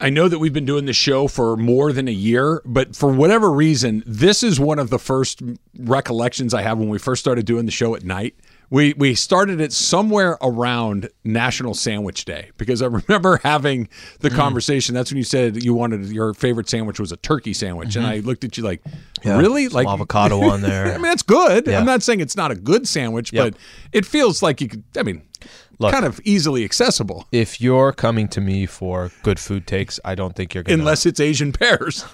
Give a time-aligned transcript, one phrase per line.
[0.00, 3.12] I know that we've been doing the show for more than a year, but for
[3.12, 5.40] whatever reason, this is one of the first
[5.78, 8.34] recollections I have when we first started doing the show at night.
[8.70, 13.88] We we started it somewhere around National Sandwich Day because I remember having
[14.20, 14.36] the Mm.
[14.36, 14.94] conversation.
[14.94, 18.18] That's when you said you wanted your favorite sandwich was a turkey sandwich, and I
[18.20, 19.28] looked at you like, Mm-hmm.
[19.28, 19.68] Yeah, really?
[19.70, 20.92] some avocado on there.
[20.92, 21.66] I mean, it's good.
[21.66, 21.78] Yeah.
[21.78, 23.52] I'm not saying it's not a good sandwich, Yep.
[23.54, 23.60] but
[23.92, 24.82] it feels like you could.
[24.98, 25.22] I mean,
[25.78, 25.92] Look.
[25.92, 27.26] kind of easily accessible.
[27.32, 30.82] If you're coming to me for good food takes, I don't think you're going to.
[30.82, 32.04] unless it's Asian pears,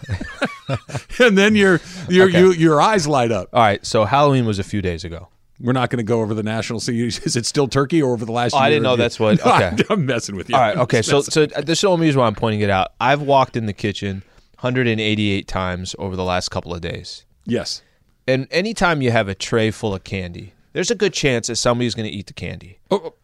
[1.18, 2.38] and then your your Okay.
[2.40, 3.48] you, your eyes light up.
[3.52, 5.28] All right, so Halloween was a few days ago.
[5.60, 6.80] We're not going to go over the national.
[6.90, 8.54] So is it still turkey or over the last?
[8.54, 9.68] Oh, I didn't know that's what- No, okay.
[9.68, 10.56] I'm, I'm messing with you.
[10.56, 11.02] All right, okay.
[11.02, 12.92] So, so this is the only reason why I'm pointing it out.
[13.00, 14.22] I've walked in the kitchen
[14.60, 17.82] 188 times over the last couple of days, yes,
[18.28, 21.94] and anytime you have a tray full of candy, there's a good chance that somebody's
[21.94, 22.78] going to eat the candy.
[22.90, 23.14] Oh, oh,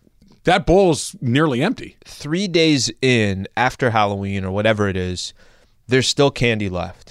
[0.44, 1.96] that bowl's nearly empty.
[2.04, 5.34] Three days in after Halloween or whatever it is,
[5.88, 7.05] there's still candy left.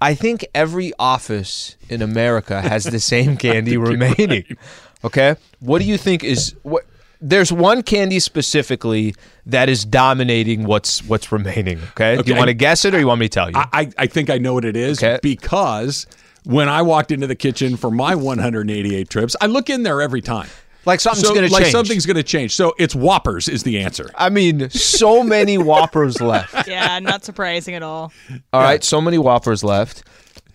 [0.00, 4.56] I think every office in America has the same candy remaining.
[5.04, 6.84] Okay, what do you think is what?
[7.20, 9.12] There's one candy specifically
[9.46, 11.80] that is dominating what's what's remaining.
[11.90, 13.56] Okay, do you want to guess it or you want me to tell you?
[13.56, 15.18] I, I I think I know what it is Okay.
[15.20, 16.06] because
[16.44, 20.22] when I walked into the kitchen for my 188 trips, I look in there every
[20.22, 20.48] time.
[20.88, 21.72] Like something's So, going to like change.
[21.72, 22.54] something's going to change.
[22.56, 24.10] So it's Whoppers is the answer.
[24.16, 26.66] I mean, so many Whoppers left.
[26.66, 28.12] Yeah, not surprising at all.
[28.52, 30.02] All right, so many Whoppers left.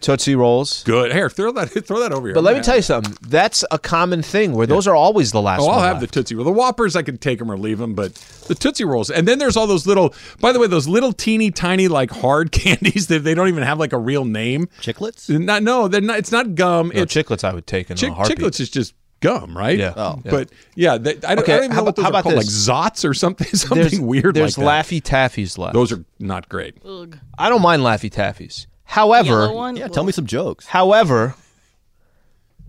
[0.01, 0.83] Tootsie Rolls.
[0.83, 1.13] Good.
[1.13, 2.33] Here, throw that throw that over here.
[2.35, 3.15] But let me tell you something.
[3.25, 6.07] That's a common thing where those are always the last Oh, I'll one have the
[6.07, 6.13] left.
[6.15, 6.43] Tootsie Roll.
[6.43, 8.13] The Whoppers, I can take them or leave them, but
[8.49, 9.09] the Tootsie Rolls.
[9.09, 12.51] And then there's all those little, by the way, those little teeny tiny, like hard
[12.63, 14.67] candies that they don't even have like a real name.
[14.81, 15.29] Chiclets?
[15.29, 16.91] Not, no, they're not, it's not gum.
[16.93, 18.39] No, it's chiclets I would take in chick, a heartbeat.
[18.39, 18.93] Chiclets is just
[19.23, 19.79] gum, right?
[19.79, 19.93] Yeah.
[19.95, 20.21] Oh.
[20.23, 20.31] Yeah.
[20.31, 22.07] But yeah, they, I, don't, Okay, I don't even how know what about- those how
[22.07, 22.45] are about called, like?
[22.45, 24.85] Zotz or something, something There's, weird there's like that.
[24.91, 25.73] Laffy Taffies left.
[25.73, 26.75] Those are not great.
[26.85, 27.17] Ugh.
[27.37, 28.67] I don't mind Laffy Taffies.
[28.83, 29.75] However, one?
[29.75, 30.67] Yeah, tell me some jokes.
[30.67, 31.33] however,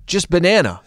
[0.06, 0.80] just banana.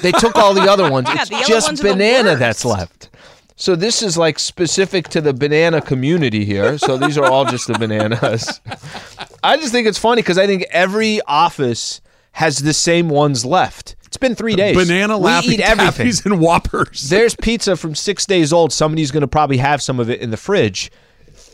[0.00, 1.08] They took all the other ones.
[1.14, 3.10] Yeah, it's the yellow just ones are the banana that's left.
[3.56, 6.78] So this is like specific to the banana community here.
[6.78, 8.60] So these are all just the bananas.
[9.44, 12.00] I just think it's funny because I think every office
[12.32, 13.96] has the same ones left.
[14.06, 14.76] It's been three days.
[14.76, 16.06] Banana we Laffy eat everything.
[16.08, 17.08] Taffies and Whoppers.
[17.08, 18.72] There's pizza from six days old.
[18.72, 20.90] Somebody's going to probably have some of it in the fridge.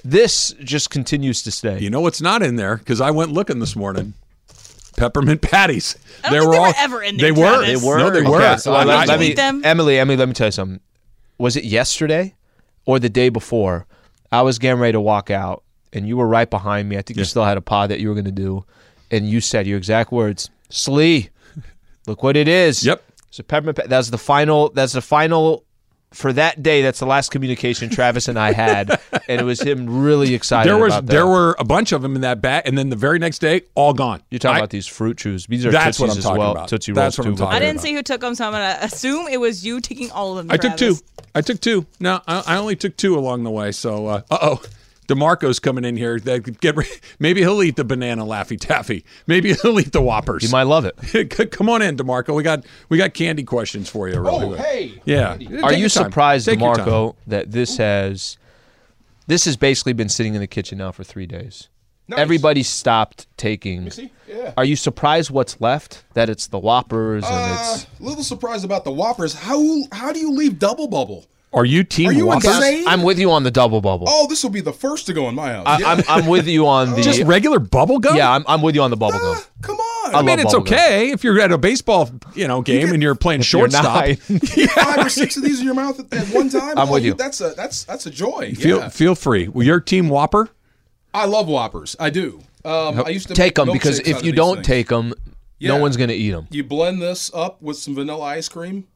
[0.04, 1.78] This just continues to stay.
[1.80, 2.76] You know what's not in there?
[2.76, 4.14] Because I went looking this morning.
[4.96, 5.96] Peppermint patties.
[6.24, 7.46] I don't think they were ever in there, They were.
[7.48, 7.80] Travis.
[7.80, 7.98] They were.
[7.98, 8.56] No, they Okay, were.
[8.58, 9.62] So I- let, I- let me, eat them?
[9.64, 10.80] Emily, Emily, let me tell you something.
[11.38, 12.34] Was it yesterday
[12.84, 13.86] or the day before?
[14.32, 15.62] I was getting ready to walk out,
[15.92, 16.96] and you were right behind me.
[16.98, 18.64] I think you still had a pod that you were going to do,
[19.12, 21.30] and you said your exact words, "Slee,
[22.06, 23.02] look what it is." Yep.
[23.30, 23.76] So peppermint.
[23.78, 24.70] pa- That's the final.
[24.70, 25.64] That's the final.
[26.14, 28.98] For that day, that's the last communication Travis and I had,
[29.28, 30.66] and it was him really excited.
[30.66, 31.12] There was about that.
[31.12, 33.60] there were a bunch of them in that bag, and then the very next day,
[33.74, 34.22] all gone.
[34.30, 35.44] You're talking I- about these fruit chews.
[35.46, 36.52] These are That's what Tootsies I'm as talking well.
[36.52, 36.68] about.
[36.70, 38.52] Tootsie That's Rolls what I'm talking by I didn't see who took them, so I'm
[38.52, 40.50] gonna assume it was you taking all of them.
[40.50, 40.96] I took two.
[41.34, 41.84] I took two.
[42.00, 43.70] No, I, I only took two along the way.
[43.72, 44.62] So, uh oh,
[45.08, 46.20] Demarco's coming in here.
[46.20, 46.76] They could get
[47.18, 49.04] maybe he'll eat the banana laffy taffy.
[49.26, 50.42] Maybe he'll eat the whoppers.
[50.44, 51.50] You might love it.
[51.50, 52.34] Come on in, Demarco.
[52.34, 54.20] We got we got candy questions for you.
[54.20, 54.60] Really Oh, quick.
[54.60, 55.02] hey.
[55.04, 55.32] yeah.
[55.62, 56.58] Are Take you surprised, Take.
[56.60, 58.36] DeMarco, that this has
[59.26, 61.68] this has basically been sitting in the kitchen now for three days?
[62.10, 62.20] Nice.
[62.20, 63.90] Everybody stopped taking.
[63.90, 64.10] See?
[64.26, 64.54] Yeah.
[64.56, 66.04] Are you surprised what's left?
[66.14, 67.86] That it's the Whoppers and Uh, it's.
[68.00, 69.34] little surprised about the Whoppers.
[69.34, 71.26] How how do you leave double bubble?
[71.52, 72.56] Are you team Are you Whoppers?
[72.56, 72.86] insane?
[72.86, 74.06] I'm with you on the double bubble.
[74.08, 75.64] Oh, this will be the first to go in my house.
[75.66, 75.86] I, yeah.
[75.92, 77.00] I'm, I'm with you on the.
[77.02, 78.16] Just regular bubble gum?
[78.16, 79.36] yeah, I'm, I'm with you on the bubble gum.
[79.38, 80.14] Ah, come on.
[80.14, 80.74] I mean, it's bubble gum.
[80.74, 83.84] okay if you're at a baseball, you know, game and you're playing You're shortstop.
[84.06, 84.16] nine.
[84.16, 86.78] five or six of these in your mouth at, at one time.
[86.78, 87.14] I'm Oh, with you.
[87.14, 88.54] That's a that's that's a joy.
[88.54, 88.88] Feel yeah.
[88.90, 89.48] feel free.
[89.48, 90.50] Well, your team Whopper.
[91.14, 91.96] I love Whoppers.
[91.98, 92.40] I do.
[92.64, 94.66] Um, I used to Take them because if you don't things.
[94.66, 95.14] take them,
[95.60, 96.46] no one's going to eat them.
[96.50, 98.86] you blend this up with some vanilla ice cream.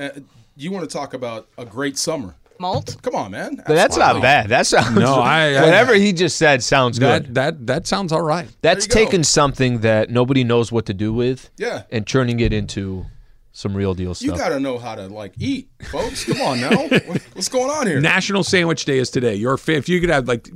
[0.00, 0.20] Uh,
[0.56, 2.34] you want to talk about a great summer?
[2.58, 2.96] Malt.
[3.02, 3.56] Come on, man.
[3.56, 4.48] But that's not bad.
[4.50, 4.94] That sounds.
[4.96, 7.34] No, I- I- whatever he just said sounds good.
[7.34, 8.48] That that that sounds all right.
[8.60, 9.04] That's There go.
[9.06, 11.84] taking something that nobody knows what to do with Yeah.
[11.90, 13.06] and turning it into
[13.52, 14.26] some real deal stuff.
[14.26, 16.24] You got to know how to like eat, folks.
[16.24, 16.76] Come on now.
[17.32, 18.00] What's going on here?
[18.00, 19.34] National Sandwich Day is today.
[19.36, 20.50] Your if you could have like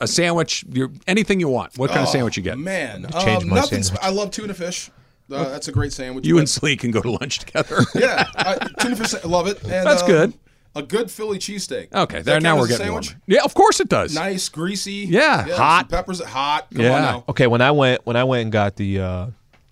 [0.00, 1.78] a sandwich, you anything you want.
[1.78, 2.58] What kind of sandwich you get?
[2.58, 3.82] Man, um, nothing.
[3.84, 4.02] sandwich.
[4.02, 4.90] I love tuna fish.
[5.30, 6.26] Uh, that's a great sandwich.
[6.26, 7.78] You but- and Slee can go to lunch together.
[7.94, 9.24] yeah, I, tuna fish.
[9.24, 9.62] Love it.
[9.62, 10.34] And, That's um, good.
[10.76, 11.92] A good Philly cheesesteak.
[11.94, 13.08] Okay, there now we're as a getting sandwich.
[13.10, 13.20] warmer.
[13.26, 14.12] Yeah, of course it does.
[14.14, 15.06] Nice, greasy.
[15.08, 15.88] Yeah, some hot.
[15.88, 16.66] peppers, hot.
[16.74, 16.96] Come Yeah.
[16.96, 17.24] on now.
[17.28, 19.26] Okay, when I went when I went and got the uh,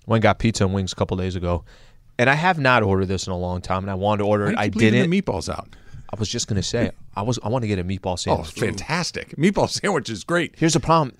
[0.06, 1.64] went and got pizza and wings a couple days ago,
[2.20, 4.46] and I have not ordered this in a long time, and I wanted to order
[4.48, 4.56] it.
[4.56, 5.10] I do you keep leaving didn't.
[5.10, 5.68] the meatballs out.
[6.14, 8.46] I was just gonna say I was I want to get a meatball sandwich.
[8.46, 8.78] Oh, sandwich.
[8.78, 9.36] fantastic!
[9.36, 10.54] Meatball sandwich is great.
[10.56, 11.16] Here's the problem,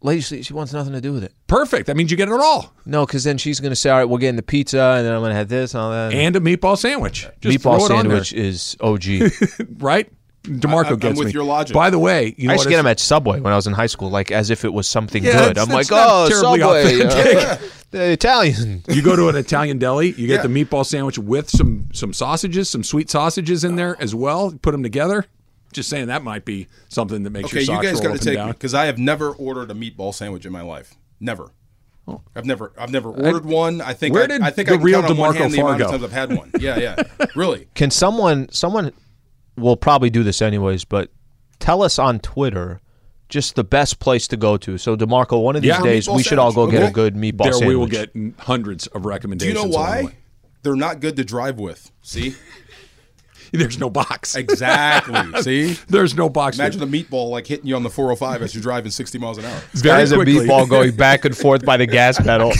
[0.00, 0.20] lady.
[0.20, 1.32] She, she wants nothing to do with it.
[1.46, 1.86] Perfect.
[1.86, 4.18] That means you get it all No, because then she's gonna say, all right, we're
[4.18, 6.12] getting the pizza, and then I'm gonna have this and all that.
[6.12, 7.26] and a meatball sandwich.
[7.40, 9.02] Just meatball throw it on there, sandwich is OG.
[9.78, 10.10] right?
[10.44, 11.32] Demarco I- I'm gets with me.
[11.32, 11.74] your logic.
[11.74, 13.52] By the way, you know I what used to get it's- them at Subway when
[13.52, 15.56] I was in high school, like as if it was something Yeah, good.
[15.56, 17.70] that's- I'm like, that's not oh, terribly Subway, uh, authentic.
[17.90, 18.82] the Italian.
[18.88, 20.46] You go to an Italian deli, you get Yeah.
[20.46, 24.52] the meatball sandwich with some some sausages, some sweet sausages in there as well.
[24.62, 25.26] Put them together.
[25.72, 28.08] Just saying that might be something that makes Okay, your you socks guys roll got
[28.08, 28.46] up to and take down.
[28.46, 30.94] me because I have never ordered a meatball sandwich in my life.
[31.20, 31.50] Never.
[32.06, 32.22] Oh.
[32.34, 33.82] I've never, I've never ordered one.
[33.82, 35.38] I think, Where I, did I think the I can real count on one DeMarco
[35.40, 35.98] hand the amount of Fargo?
[35.98, 36.50] times I've had one.
[36.58, 37.02] Yeah, yeah,
[37.36, 37.68] really.
[37.74, 38.92] Can someone someone
[39.56, 41.10] will probably do this anyways, but
[41.58, 42.80] tell us on Twitter
[43.28, 44.78] just the best place to go to.
[44.78, 45.82] So Demarco, one of these Yeah.
[45.82, 46.80] days Meatball we should all go sandwich.
[46.80, 47.68] get a good meatball there sandwich.
[47.68, 49.60] we will get hundreds of recommendations.
[49.60, 50.12] Do you know along the why?
[50.62, 51.90] They're not good to drive with.
[52.00, 52.34] See,
[53.52, 54.34] There's no box.
[54.36, 55.42] exactly.
[55.42, 56.58] See, There's no box.
[56.58, 59.44] imagine the meatball like hitting you on the 405 as you're driving 60 miles an
[59.44, 59.60] hour.
[59.72, 62.52] Very Guys, a meatball going back and forth by the gas pedal.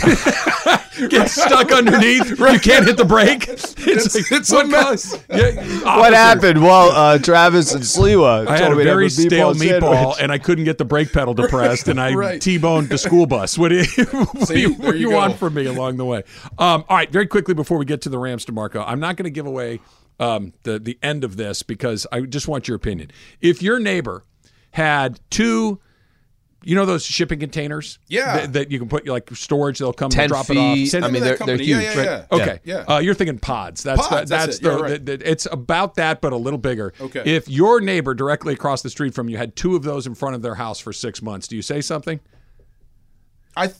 [1.09, 2.29] Get stuck underneath.
[2.31, 3.47] You can't hit the brake.
[3.47, 5.17] It's, It's- like, it's a what mess.
[5.29, 6.61] Yeah, what happened?
[6.61, 10.15] Well, uh, Travis and Sliwa I had a me to very stale meatball, sandwich.
[10.21, 12.41] and I couldn't get the brake pedal depressed, and I Right.
[12.41, 13.57] t-boned the school bus.
[13.57, 16.05] What do you, what do See, you, what you you want from me along the
[16.05, 16.23] way?
[16.57, 19.23] Um, all right, very quickly before we get to the Rams, Demarco, I'm not going
[19.25, 19.79] to give away
[20.19, 23.11] um, the the end of this because I just want your opinion.
[23.41, 24.25] If your neighbor
[24.71, 25.79] had two.
[26.61, 27.99] You know those shipping containers?
[28.09, 28.35] Yeah.
[28.41, 29.79] That, that you can put like storage.
[29.79, 30.57] They'll come 10 and drop feet.
[30.93, 31.03] it off.
[31.05, 31.69] I mean, they're, they're huge.
[31.69, 32.05] Yeah, yeah, right?
[32.31, 32.37] yeah.
[32.37, 32.59] Okay.
[32.65, 32.75] Yeah.
[32.85, 33.81] Uh, you're thinking pods.
[33.81, 34.63] That's Pods, the, that's that's it.
[34.63, 35.05] the, Yeah, right.
[35.05, 36.93] the- the- it's about that, but a little bigger.
[36.99, 37.23] Okay.
[37.25, 40.35] If your neighbor directly across the street from you had two of those in front
[40.35, 42.19] of their house for six months, do you say something?
[43.55, 43.79] I th-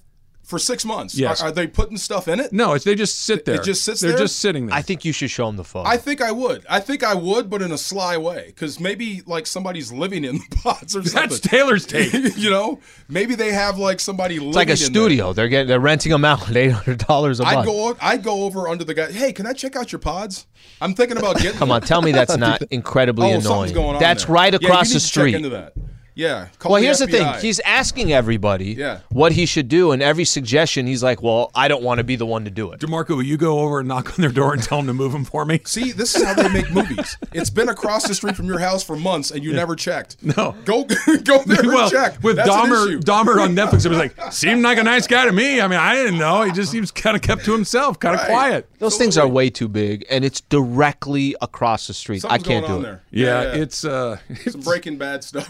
[0.49, 1.15] for six months.
[1.15, 1.41] Yes.
[1.41, 2.51] Are, are they putting stuff in it?
[2.51, 3.55] No, it's they just sit there.
[3.55, 4.19] It just sits They're there?
[4.19, 4.75] just sitting there.
[4.75, 5.87] I think you should show them the photo.
[5.87, 6.65] I think I would.
[6.67, 10.37] I think I would, but in a sly way, because maybe like somebody's living in
[10.39, 11.29] the pots or something.
[11.29, 12.11] that's Taylor's take.
[12.35, 14.37] you know, maybe they have like somebody.
[14.37, 15.33] it's like a in studio.
[15.33, 17.51] They're getting they're renting them out at eight hundred dollars a There.
[17.51, 17.67] I'd month.
[17.67, 17.97] go.
[18.01, 19.11] I'd go over under the guy.
[19.11, 20.47] Hey, can I check out your pods?
[20.81, 21.59] I'm thinking about getting.
[21.59, 23.41] Come on, tell me that's not incredibly Oh, annoying.
[23.43, 23.99] something's going on.
[24.01, 24.33] that's there.
[24.33, 25.88] right Yeah, you across need the to check street.
[26.15, 26.29] Into that.
[26.29, 26.47] Yeah.
[26.59, 27.33] Call Well, the here's the thing.
[27.41, 28.99] He's asking everybody Yeah.
[29.09, 32.15] what he should do, and every suggestion, he's like, "Well, I don't want to be
[32.15, 34.53] the one to do it." Demarco, will you go over and knock on their door
[34.53, 35.61] and tell them to move them for me?
[35.65, 37.17] See, this is how they make movies.
[37.33, 40.17] It's been across the street from your house for months, and you never checked.
[40.21, 40.55] No.
[40.65, 40.83] Go,
[41.23, 42.21] go there well, and check.
[42.23, 42.99] with That's an Dahmer, issue.
[42.99, 45.61] Dahmer on Netflix, it was like seemed like a nice guy to me.
[45.61, 46.43] I mean, I didn't know.
[46.43, 48.29] He just seems kind of kept to himself, kind of Right.
[48.29, 48.69] quiet.
[48.79, 52.21] Those things are way too big, and it's directly across the street.
[52.21, 52.99] Something's I can't going do on it.
[53.11, 53.61] Yeah, there.
[53.61, 54.17] it's uh,
[54.49, 55.47] some Breaking Bad stuff.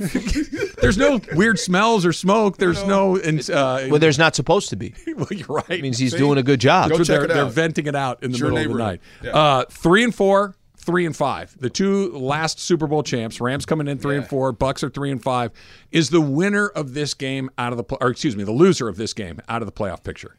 [0.81, 2.57] There's no weird smells or smoke.
[2.57, 4.93] There's no, and uh, Well, there's not supposed to be.
[5.15, 5.69] well, you're right.
[5.69, 6.17] It means he's See?
[6.17, 6.89] doing a good job.
[6.89, 8.77] Go So check they're, it they're venting it out in the It's middle of the
[8.77, 9.01] night.
[9.23, 9.31] Yeah.
[9.31, 11.55] Uh, three and four, three and five.
[11.59, 13.39] The two last Super Bowl champs.
[13.41, 14.51] Rams coming in three and four.
[14.51, 15.51] Bucks are three and five.
[15.91, 18.97] Is the winner of this game out of the, or excuse me, the loser of
[18.97, 20.35] this game out of the playoff picture?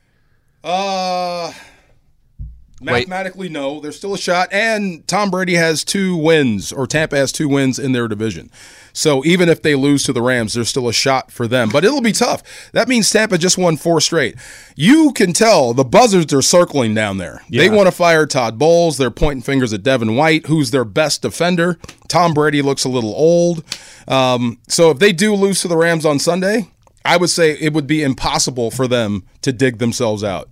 [0.63, 1.53] Uh,
[2.81, 3.81] mathematically, no.
[3.81, 7.79] There's still a shot, and Tom Brady has two wins, or Tampa has two wins
[7.79, 8.51] in their division.
[8.93, 11.69] So even if they lose to the Rams, there's still a shot for them.
[11.71, 12.43] But it'll be tough.
[12.73, 14.37] That means Tampa just won four straight.
[14.77, 17.43] You can tell the buzzards are circling down there.
[17.49, 18.99] They want to fire Todd Bowles.
[18.99, 21.79] They're pointing fingers at Devin White, who's their best defender.
[22.09, 23.65] Tom Brady looks a little old.
[24.09, 26.69] Um, so if they do lose to the Rams on Sunday,
[27.05, 30.49] I would say it would be impossible for them to dig themselves out.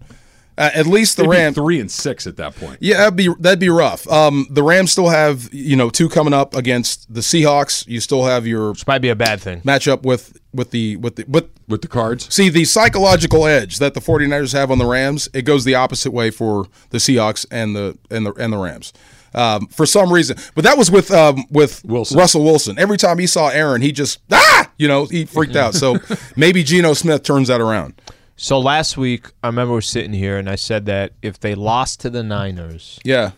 [0.59, 1.55] Uh, at least the Rams.
[1.55, 2.79] three and six at that point.
[2.81, 4.07] Yeah, that'd be that'd be rough.
[4.09, 7.87] Um, the Rams still have you know two coming up against the Seahawks.
[7.87, 9.61] You still have your Which might be a bad thing.
[9.63, 13.95] matchup with with the with the with With the cards, see the psychological edge that
[13.95, 15.29] the 49ers have on the Rams.
[15.33, 18.93] It goes the opposite way for the Seahawks and the and the and the Rams.
[19.35, 22.17] Um, for some reason, but that was with um, with Wilson.
[22.19, 22.79] Russell Wilson.
[22.79, 25.75] Every time he saw Aaron, he just ah, you know, he freaked out.
[25.75, 25.99] So
[26.35, 28.01] maybe Geno Smith turns that around.
[28.41, 32.01] So last week, I remember we're sitting here, and I said that if they lost
[32.03, 33.33] to the Niners, Yeah.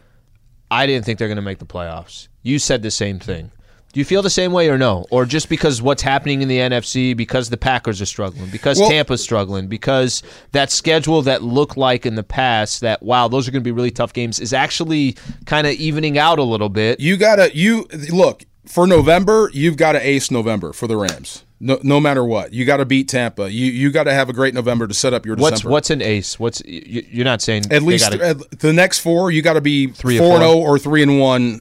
[0.70, 2.28] I didn't think they're going to make the playoffs.
[2.42, 3.50] You said the same thing.
[3.94, 5.06] Do you feel the same way or no?
[5.10, 8.90] Or just because what's happening in the NFC, because the Packers are struggling, because Well-
[8.90, 13.50] Tampa's struggling, because that schedule that looked like in the past that wow, those are
[13.52, 15.16] going to be really tough games is actually
[15.46, 17.00] kind of evening out a little bit.
[17.00, 19.50] You gotta you look for November.
[19.54, 21.44] You've got to ace November for the Rams.
[21.62, 23.52] No, no matter what, you got to beat Tampa.
[23.52, 25.52] You you got to have a great November to set up your December.
[25.54, 26.40] what's what's an ace?
[26.40, 29.60] What's you- you're not saying at least gotta- at the next four, you got to
[29.60, 30.68] be Three or four and four.
[30.68, 31.60] or three and one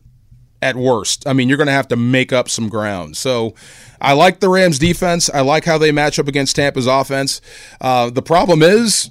[0.61, 1.27] at worst.
[1.27, 3.15] I mean, you're going to have to make up some ground.
[3.17, 3.55] So,
[4.01, 5.29] I like the Rams' defense.
[5.33, 7.39] I like how they match up against Tampa's offense.
[7.81, 9.09] Uh, the problem is.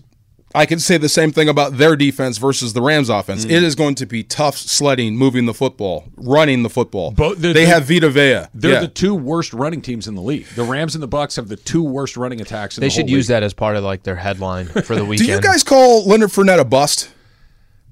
[0.55, 3.45] I can say the same thing about their defense versus the Rams' offense.
[3.45, 3.51] Mm.
[3.51, 7.11] It is going to be tough sledding, moving the football, running the football.
[7.11, 8.47] Both- they the- have Vita Vea.
[8.55, 8.81] They're Yeah.
[8.81, 10.47] the two worst running teams in the league.
[10.57, 13.11] The Rams and the Bucks have the two worst running attacks in they the should
[13.11, 13.35] use league.
[13.35, 15.27] that as part of like their headline for the weekend.
[15.29, 17.11] Do you guys call Leonard Fournette a bust?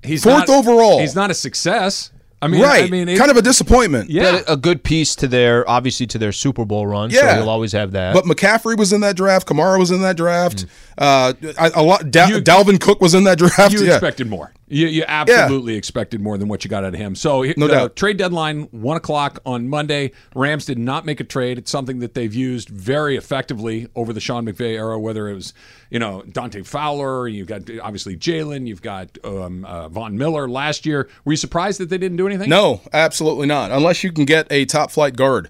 [0.02, 0.98] He's fourth not- overall.
[1.00, 2.10] He's not a success.
[2.42, 2.84] I mean, right.
[2.84, 4.10] I mean, it- kind of a disappointment.
[4.10, 4.32] yeah.
[4.32, 7.10] But a good piece to their obviously to their Super Bowl run.
[7.10, 7.36] so Yeah.
[7.36, 8.14] he'll always have that.
[8.14, 9.48] But McCaffrey was in that draft.
[9.48, 10.66] Kamara was in that draft.
[10.98, 12.10] Uh, a, a lot.
[12.10, 13.72] Dal- You- Dalvin Cook was in that draft.
[13.72, 13.92] you yeah.
[13.94, 14.52] expected more.
[14.68, 17.14] You, you absolutely expected more than what you got out of him.
[17.14, 17.96] So No the doubt.
[17.96, 20.10] trade deadline one o'clock on Monday.
[20.34, 21.56] Rams did not make a trade.
[21.56, 24.98] It's something that they've used very effectively over the Sean McVay era.
[24.98, 25.54] Whether it was
[25.90, 30.84] you know Dante Fowler, you've got obviously Jalen, you've got um, uh, Von Miller last
[30.84, 31.08] year.
[31.24, 32.48] Were you surprised that they didn't do anything?
[32.50, 33.70] No, absolutely not.
[33.70, 35.48] Unless you can get a top flight guard.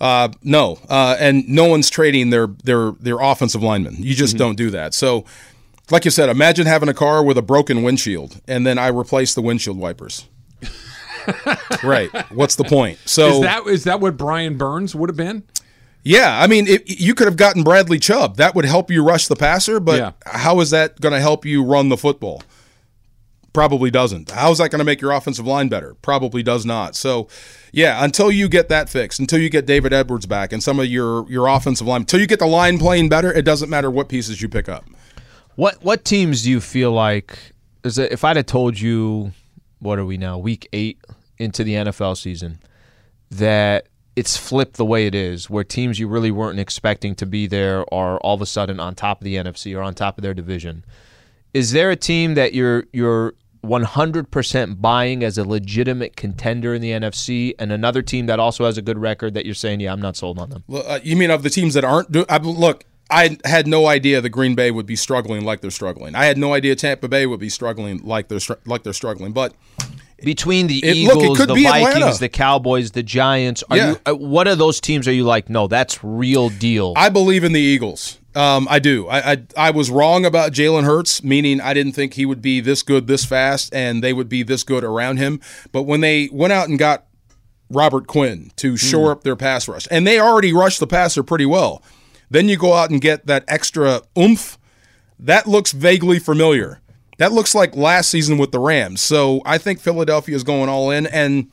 [0.00, 3.96] Uh, no, uh, and no one's trading their their their offensive linemen.
[3.96, 4.18] You Mm-hmm.
[4.18, 4.94] just don't do that.
[4.94, 5.26] So,
[5.90, 9.34] like you said, imagine having a car with a broken windshield, and then I replace
[9.34, 10.26] the windshield wipers.
[11.82, 12.10] right.
[12.32, 12.98] What's the point?
[13.04, 15.42] So Is that is that what Brian Burns would have been?
[16.02, 18.36] Yeah, I mean, it, you could have gotten Bradley Chubb.
[18.36, 20.12] That would help you rush the passer, but Yeah.
[20.24, 22.42] how is that going to help you run the football?
[23.52, 24.30] Probably doesn't.
[24.30, 25.94] How is that going to make your offensive line better?
[26.00, 26.96] Probably does not.
[26.96, 27.28] So,
[27.72, 30.86] yeah, until you get that fixed, until you get David Edwards back and some of
[30.86, 34.08] your your offensive line, until you get the line playing better, it doesn't matter what
[34.08, 34.84] pieces you pick up.
[35.56, 37.38] What what teams do you feel like
[37.84, 39.32] is it, if I'd have told you
[39.78, 40.98] what are we now week eight
[41.38, 42.60] into the NFL season
[43.30, 47.46] that it's flipped the way it is where teams you really weren't expecting to be
[47.46, 50.22] there are all of a sudden on top of the NFC or on top of
[50.22, 50.84] their division.
[51.54, 56.90] Is there a team that you're you're 100% buying as a legitimate contender in the
[56.92, 60.00] NFC and another team that also has a good record that you're saying yeah I'm
[60.00, 60.64] not sold on them.
[60.66, 62.10] Well, Uh, you mean of the teams that aren't?
[62.10, 65.70] Do- I, look, I had no idea the Green Bay would be struggling like they're
[65.70, 66.14] struggling.
[66.14, 69.32] I had no idea Tampa Bay would be struggling like they're str- like they're struggling.
[69.32, 69.54] But
[70.22, 72.18] between the It- Eagles, could the Vikings, Atlanta.
[72.18, 73.90] the Cowboys, the Giants, are Yeah.
[73.90, 75.48] you uh, what of those teams are you like?
[75.48, 76.92] No, that's real deal.
[76.96, 78.18] I believe in the Eagles.
[78.36, 79.08] Um, I do.
[79.08, 82.60] I, I I was wrong about Jalen Hurts, meaning I didn't think he would be
[82.60, 85.40] this good this fast, and they would be this good around him.
[85.72, 87.06] But when they went out and got
[87.70, 91.46] Robert Quinn to shore up their pass rush, and they already rushed the passer pretty
[91.46, 91.82] well,
[92.30, 94.56] then you go out and get that extra oomph.
[95.18, 96.80] That looks vaguely familiar.
[97.18, 99.02] That looks like last season with the Rams.
[99.02, 101.50] So I think Philadelphia is going all in, and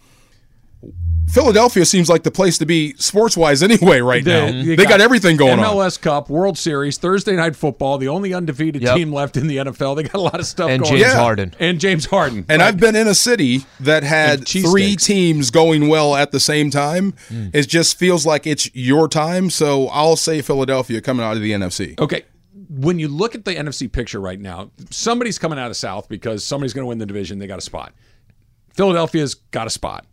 [1.30, 4.50] Philadelphia seems like the place to be sports wise anyway right now.
[4.50, 5.76] They got, everything going on.
[5.76, 8.96] MLS Cup, World Series, Thursday Night Football, the only undefeated Yep.
[8.96, 9.96] team left in the NFL.
[9.96, 10.96] They got a lot of stuff and going.
[10.96, 11.18] James Yeah.
[11.20, 11.54] Harden.
[11.60, 12.46] and James Harden.
[12.50, 12.68] And Right.
[12.70, 14.72] I've been in a city that had And cheesesteaks.
[14.72, 17.14] three teams going well at the same time.
[17.28, 17.48] Hmm.
[17.54, 19.50] It just feels like it's your time.
[19.50, 21.96] So I'll say Philadelphia coming out of the NFC.
[22.00, 22.24] Okay.
[22.70, 26.44] When you look at the NFC picture right now, somebody's coming out of South because
[26.44, 27.40] somebody's going to win the division.
[27.40, 27.94] They got a spot.
[28.74, 30.06] Philadelphia's got a spot.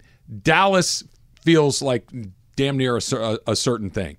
[0.43, 1.05] Dallas
[1.43, 2.09] feels like
[2.57, 4.17] damn near a, a, a certain thing.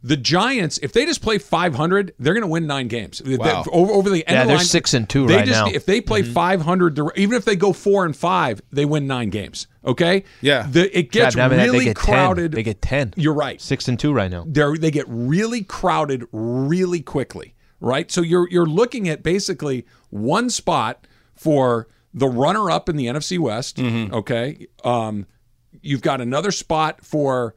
[0.00, 3.18] The Giants, if they just play 500, they're going to win nine games.
[3.18, 3.64] They- Wow.
[3.72, 5.58] over, over the end Yeah, of the they're line, six and two they right just,
[5.66, 5.72] now.
[5.72, 9.66] If they play 500, even if they go four and five, they win nine games.
[9.84, 10.22] Okay.
[10.40, 10.68] Yeah.
[10.70, 12.52] The, it gets God, I mean, really they get crowded.
[12.52, 12.56] 10.
[12.56, 13.14] They get 10.
[13.16, 14.44] You're right Six and two right now.
[14.46, 18.08] they they get really crowded really quickly, right?
[18.12, 23.36] So you're you're looking at basically one spot for the runner up in the NFC
[23.38, 23.80] West.
[23.80, 25.26] Okay, um,
[25.82, 27.54] you've got another spot for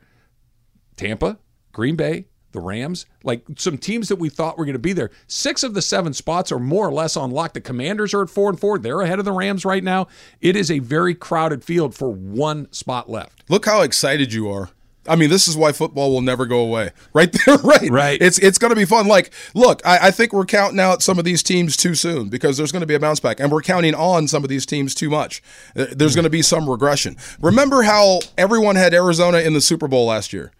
[0.95, 1.39] Tampa,
[1.71, 5.09] Green Bay, the Rams, like some teams that we thought were going to be there.
[5.27, 7.53] Six of the seven spots are more or less on lock.
[7.53, 10.07] The Commanders are at four and four; they're ahead of the Rams right now.
[10.41, 13.43] It is a very crowded field for one spot left.
[13.49, 14.69] Look how excited you are.
[15.07, 16.91] I mean, this is why football will never go away.
[17.13, 17.89] Right there, right?
[17.89, 18.21] Right.
[18.21, 19.07] It's it's going to be fun.
[19.07, 22.55] Like, look, I, I think we're counting out some of these teams too soon because
[22.57, 24.95] there's going to be a bounce back, and we're counting on some of these teams
[24.95, 25.41] too much.
[25.75, 27.17] There's going to be some regression.
[27.41, 30.51] Remember how everyone had Arizona in the Super Bowl last year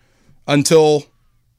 [0.47, 1.05] until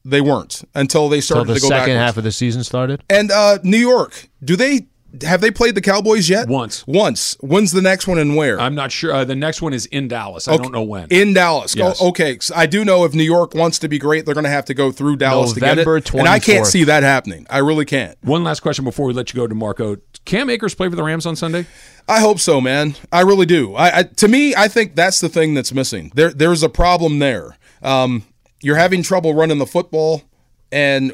[0.05, 1.97] they weren't, until they started the to go second backwards.
[1.97, 3.03] half of the season started.
[3.09, 4.87] And uh, New York, do they
[5.21, 6.47] have they played the Cowboys yet?
[6.47, 6.85] Once.
[6.87, 7.37] Once.
[7.39, 8.59] When's the next one and where?
[8.59, 9.13] I'm not sure.
[9.13, 10.47] Uh, the next one is in Dallas.
[10.47, 11.07] I don't know when.
[11.09, 11.75] In Dallas.
[11.75, 11.99] Yes.
[12.01, 12.39] Oh, okay.
[12.39, 14.65] So I do know if New York wants to be great, they're going to have
[14.65, 16.19] to go through Dallas November to get it.
[16.19, 17.45] And I can't see that happening.
[17.49, 18.17] I really can't.
[18.23, 19.97] One last question before we let you go to Marco.
[20.25, 21.67] Cam Akers play for the Rams on Sunday?
[22.07, 22.95] I hope so, man.
[23.11, 23.75] I really do.
[23.75, 26.11] I, I to me, I think that's the thing that's missing.
[26.15, 27.57] There, there's a problem there.
[27.81, 28.23] Um,
[28.61, 30.23] you're having trouble running the football.
[30.71, 31.13] and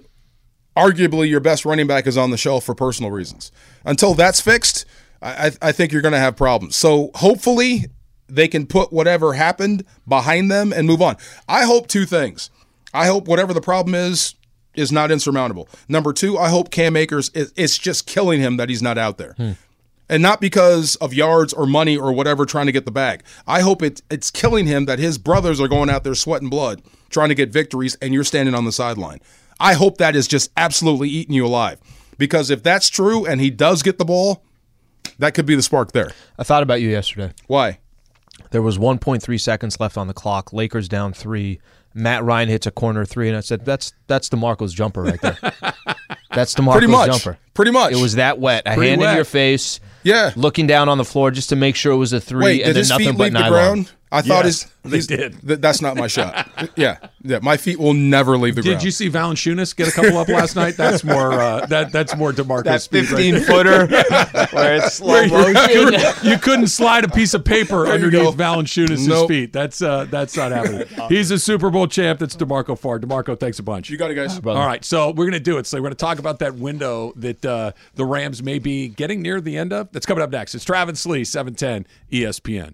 [0.79, 3.51] arguably your best running back is on the shelf for personal reasons.
[3.85, 4.85] Until that's fixed,
[5.21, 6.75] I, I think you're going to have problems.
[6.75, 7.85] So hopefully
[8.27, 11.17] they can put whatever happened behind them and move on.
[11.47, 12.49] I hope two things.
[12.93, 14.35] I hope whatever the problem is
[14.75, 15.67] is not insurmountable.
[15.87, 19.33] Number two, I hope Cam Akers it's just killing him that he's not out there.
[19.33, 19.51] Hmm.
[20.11, 23.23] And not because of yards or money or whatever trying to get the bag.
[23.45, 26.81] I hope it, it's killing him that his brothers are going out there sweating blood
[27.09, 29.19] trying to get victories and you're standing on the sideline.
[29.59, 31.79] I hope that is just absolutely eating you alive.
[32.17, 34.43] Because if that's true and he does get the ball,
[35.19, 36.11] that could be the spark there.
[36.37, 37.33] I thought about you yesterday.
[37.47, 37.79] Why?
[38.51, 40.51] There was 1.3 seconds left on the clock.
[40.53, 41.59] Lakers down three.
[41.93, 45.37] Matt Ryan hits a corner three, and I said, "That's that's DeMarco's jumper right there.
[46.31, 47.07] that's DeMarco's Pretty much.
[47.07, 47.37] jumper.
[47.53, 47.91] Pretty much.
[47.93, 48.63] It was that wet.
[48.65, 49.09] A Pretty hand wet.
[49.11, 49.79] in your face.
[50.03, 50.31] Yeah.
[50.35, 52.75] Looking down on the floor just to make sure it was a three, Wait, and
[52.75, 53.49] then nothing but the nylon.
[53.51, 53.91] ground?
[54.11, 55.47] I thought Yes, his they did.
[55.47, 56.49] th- that's not my shot.
[56.75, 58.79] yeah, yeah, my feet will never leave the Did ground.
[58.79, 60.77] Did you see Valanciunas get a couple up last night?
[60.77, 63.11] That's more uh, that that's more DeMarco's That speed.
[63.11, 63.85] right 15 footer
[64.55, 65.93] where it's slow motion.
[66.23, 68.31] you couldn't slide a piece of paper underneath go.
[68.31, 69.27] Valanciunas' Nope.
[69.27, 69.53] feet.
[69.53, 70.87] That's uh, that's not happening.
[71.09, 72.19] He's a Super Bowl champ.
[72.19, 72.99] That's Demarco Farr.
[72.99, 73.89] Demarco, thanks a bunch.
[73.91, 74.39] You got it, guys.
[74.43, 75.67] All right, so we're going to do it.
[75.67, 79.21] So we're going to talk about that window that uh, the Rams may be getting
[79.21, 79.91] near the end of.
[79.91, 80.55] That's coming up next.
[80.55, 82.73] It's Travis Lee, E 710 ESPN.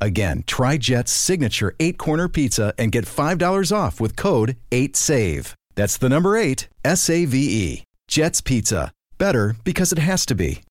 [0.00, 5.54] Again, try Jet's signature eight corner pizza and get $5 off with code 8SAVE.
[5.74, 7.84] That's the number eight, S A V E.
[8.08, 8.92] Jet's Pizza.
[9.18, 10.62] Better because it has to be.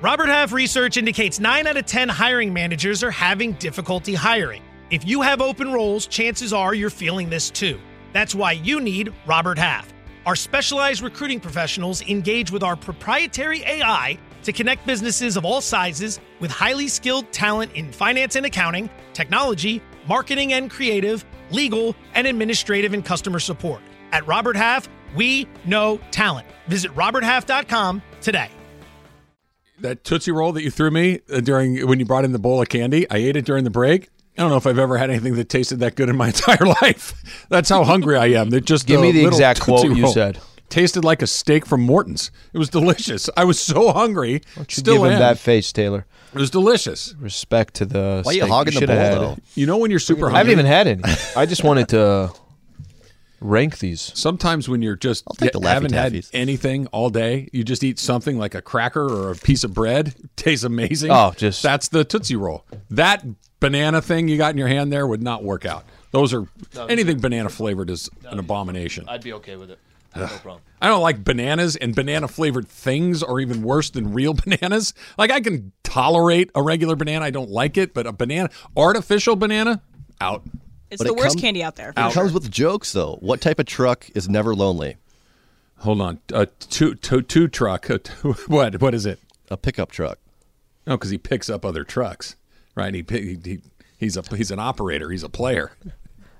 [0.00, 4.62] Robert Half research indicates 9 out of 10 hiring managers are having difficulty hiring.
[4.90, 7.80] If you have open roles, chances are you're feeling this too.
[8.12, 9.92] That's why you need Robert Half.
[10.24, 16.20] Our specialized recruiting professionals engage with our proprietary AI to connect businesses of all sizes
[16.40, 22.94] with highly skilled talent in finance and accounting, technology, marketing and creative, legal, and administrative
[22.94, 23.82] and customer support.
[24.10, 26.46] At Robert Half, we know talent.
[26.66, 28.48] Visit roberthalf.com today.
[29.80, 32.62] That Tootsie Roll that you threw me uh, during when you brought in the bowl
[32.62, 34.08] of candy, I ate it during the break.
[34.38, 36.64] I don't know if I've ever had anything that tasted that good in my entire
[36.80, 37.44] life.
[37.50, 38.48] That's how hungry I am.
[38.48, 40.40] They're just Give a me the exact Tootsie quote you said.
[40.68, 42.30] Tasted like a steak from Morton's.
[42.52, 43.30] It was delicious.
[43.36, 44.42] I was so hungry.
[44.56, 45.18] You Still give him am.
[45.20, 46.04] that face, Taylor.
[46.34, 47.14] It was delicious.
[47.18, 48.20] Respect to the.
[48.22, 48.50] Why are you steak.
[48.50, 49.32] hogging the bowl, had though?
[49.32, 49.42] it.
[49.54, 50.34] You know when you're super hungry?
[50.34, 51.02] I haven't even had any.
[51.34, 52.32] I just wanted to
[53.40, 54.00] rank these.
[54.14, 58.38] Sometimes when you're just take you haven't had anything all day, you just eat something
[58.38, 60.08] like a cracker or a piece of bread.
[60.08, 61.10] It tastes amazing.
[61.10, 62.64] Oh, just- that's the Tootsie Roll.
[62.90, 63.24] That
[63.60, 65.84] banana thing you got in your hand there would not work out.
[66.10, 66.46] Those are
[66.88, 69.06] anything banana flavored is an abomination.
[69.08, 69.78] I'd be okay with it.
[70.16, 70.60] No problem.
[70.80, 74.94] I don't like bananas and banana flavored things are even worse than real bananas.
[75.16, 79.36] Like I can tolerate a regular banana, I don't like it, but a banana, artificial
[79.36, 79.82] banana,
[80.20, 80.42] out.
[80.90, 81.92] It's But the it worst come- candy out there.
[81.92, 82.22] for It sure.
[82.22, 83.16] comes with jokes, though.
[83.20, 84.96] What type of truck is never lonely?
[85.80, 87.88] Hold on, a two two two truck.
[87.90, 89.20] A two, what what is it?
[89.50, 90.18] A pickup truck.
[90.86, 92.34] No, because he picks up other trucks,
[92.74, 92.92] right?
[92.94, 93.58] He, pi- he, he
[93.98, 95.10] he's a he's an operator.
[95.10, 95.70] He's a player.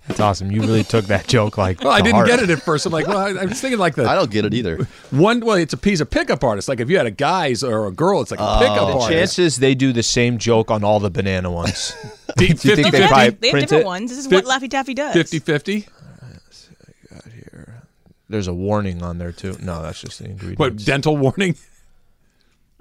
[0.06, 0.50] That's awesome.
[0.50, 1.82] You really took that joke like.
[1.82, 2.28] Well, I didn't heart.
[2.28, 2.86] get it at first.
[2.86, 4.08] I'm like, well, I, I was thinking like the.
[4.08, 4.88] I don't get it either.
[5.10, 5.40] one.
[5.40, 6.66] Well, it's a piece of pickup artist.
[6.68, 9.08] Like if you had a guy's or a girl, it's like a pickup The artist.
[9.10, 11.94] chances they do the same joke on all the banana ones.
[12.38, 13.86] Do you Do you think think they They have, probably they have different it?
[13.86, 14.10] ones.
[14.10, 15.12] This is Fif- what Laffy Taffy does.
[15.14, 15.86] 50 50?
[18.30, 19.56] There's a warning on there too.
[19.62, 20.58] No, that's just the ingredients.
[20.58, 21.56] What dental warning?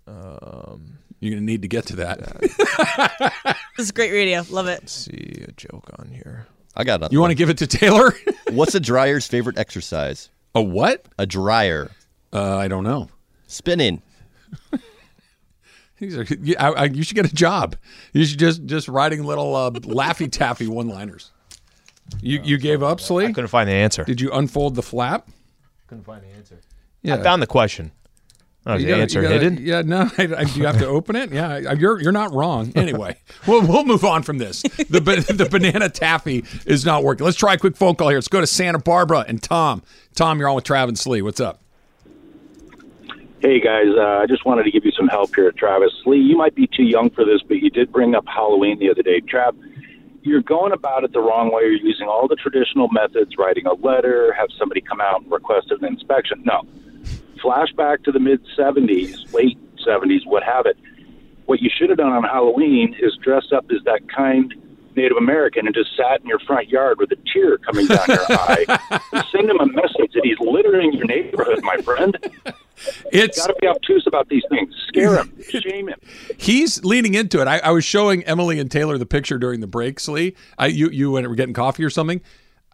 [0.06, 3.34] Um, You're gonna need to get to that.
[3.78, 4.44] This is great radio.
[4.50, 4.80] Love it.
[4.82, 6.48] Let's see a joke on here.
[6.78, 7.14] I got nothing.
[7.14, 8.14] You want to give it to Taylor?
[8.52, 10.30] What's a dryer's favorite exercise?
[10.56, 11.06] a what?
[11.20, 11.92] A dryer.
[12.32, 13.10] Uh, I don't know.
[13.48, 14.02] Spinning.
[16.00, 17.76] These are, you, I, I, you should get a job.
[18.14, 21.32] You should just just writing little uh, laffy taffy one liners.
[22.22, 24.04] You you gave up, I couldn't find the answer.
[24.04, 25.28] Did you unfold the flap?
[25.88, 26.60] couldn't find the answer.
[27.02, 27.16] Yeah.
[27.16, 27.92] I found the question.
[28.70, 29.66] Oh, is You the gotta- answer you gotta- hidden?
[29.66, 30.10] Yeah, no.
[30.18, 31.32] I, I, do you have to open it?
[31.32, 32.72] Yeah, I- you're you're not wrong.
[32.76, 33.16] Anyway,
[33.48, 34.62] we'll we'll move on from this.
[34.62, 35.00] The
[35.36, 37.26] the banana taffy is not working.
[37.26, 38.18] Let's try a quick phone call here.
[38.18, 39.84] Let's go to Santa Barbara and Tom.
[40.16, 41.22] Tom, you're on with Travis Lee.
[41.22, 41.62] What's up?
[43.40, 46.18] Hey guys, uh, I just wanted to give you some help here, Travis Lee.
[46.18, 49.04] You might be too young for this, but you did bring up Halloween the other
[49.04, 49.22] day.
[49.22, 49.56] Trav,
[50.24, 51.62] you're going about it the wrong way.
[51.62, 55.70] You're using all the traditional methods, writing a letter, have somebody come out and request
[55.70, 56.42] an inspection.
[56.46, 56.64] No,
[57.38, 60.78] flashback to the mid 70s, late 70s, what have it.
[61.46, 64.54] What you should have done on Halloween is dress up as that kind
[64.98, 68.26] Native American and just sat in your front yard with a tear coming down your
[68.30, 68.66] eye.
[69.14, 72.18] And send him a message that he's littering your neighborhood, my friend.
[73.12, 74.74] It's got to be obtuse about these things.
[74.88, 76.00] Scare him, shame him.
[76.38, 77.48] He's leaning into it.
[77.48, 80.36] I, I was showing Emily and Taylor the picture during the breaks, Lee.
[80.58, 82.22] I, you you were getting coffee or something.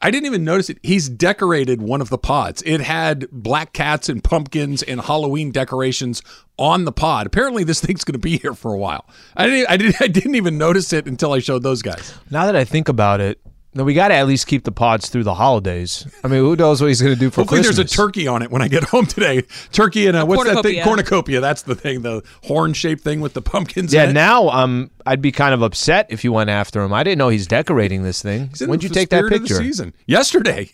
[0.03, 0.79] I didn't even notice it.
[0.83, 2.61] He's decorated one of the pods.
[2.65, 6.21] It had black cats and pumpkins and Halloween decorations
[6.59, 7.25] on the pod.
[7.25, 9.07] Apparently, this thing's going to be here for a while.
[9.37, 9.69] I didn't.
[9.69, 9.95] I didn't.
[10.01, 12.13] I didn't even notice it until I showed those guys.
[12.29, 13.39] Now that I think about it,
[13.75, 16.07] no, we got to at least keep the pods through the holidays.
[16.23, 17.77] I mean, who knows what he's going to do for Hopefully, Christmas?
[17.77, 19.43] there's a turkey on it when I get home today.
[19.71, 20.83] Turkey and a, what's that thing?
[20.83, 20.83] cornucopia.
[20.83, 21.41] Cornucopia.
[21.41, 22.01] That's the thing.
[22.03, 23.93] The horn shaped thing with the pumpkins.
[23.93, 24.13] Yeah, in it.
[24.13, 26.93] now um, I'd be kind of upset if you went after him.
[26.93, 28.51] I didn't know he's decorating this thing.
[28.59, 29.63] When'd you take that spirit of the picture?
[29.63, 30.69] season yesterday.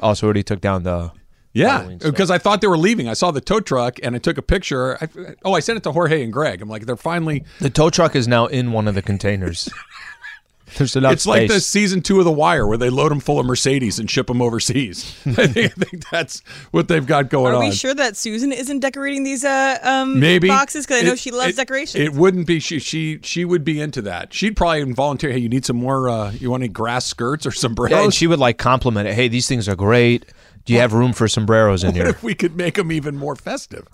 [0.00, 1.12] Oh, so already took down the.
[1.52, 3.08] Yeah, because I thought they were leaving.
[3.08, 4.98] I saw the tow truck and I took a picture.
[5.00, 5.08] I,
[5.44, 6.60] oh, I sent it to Jorge and Greg.
[6.60, 7.44] I'm like, they're finally.
[7.60, 9.70] The tow truck is now in one of the containers.
[10.76, 13.38] There's enough it's like the season two of The Wire where they load them full
[13.38, 15.04] of Mercedes and ship them overseas.
[15.26, 17.52] I, think, I think that's what they've got going on.
[17.54, 17.68] Are on.
[17.68, 20.86] we sure that Susan isn't decorating these uh, um, Maybe boxes?
[20.86, 22.02] Because I know It- she loves it- decorations.
[22.02, 22.78] It wouldn't be she.
[22.78, 24.32] She she would be into that.
[24.34, 25.30] She'd probably volunteer.
[25.30, 26.08] Hey, you need some more?
[26.08, 27.90] Uh, you want any grass skirts or some sombreros?
[27.92, 29.14] Yeah, and she would like compliment it.
[29.14, 30.26] Hey, these things are great.
[30.64, 32.04] Do you have room for sombreros in here?
[32.04, 32.14] What here?
[32.16, 33.86] if we could make them even more festive?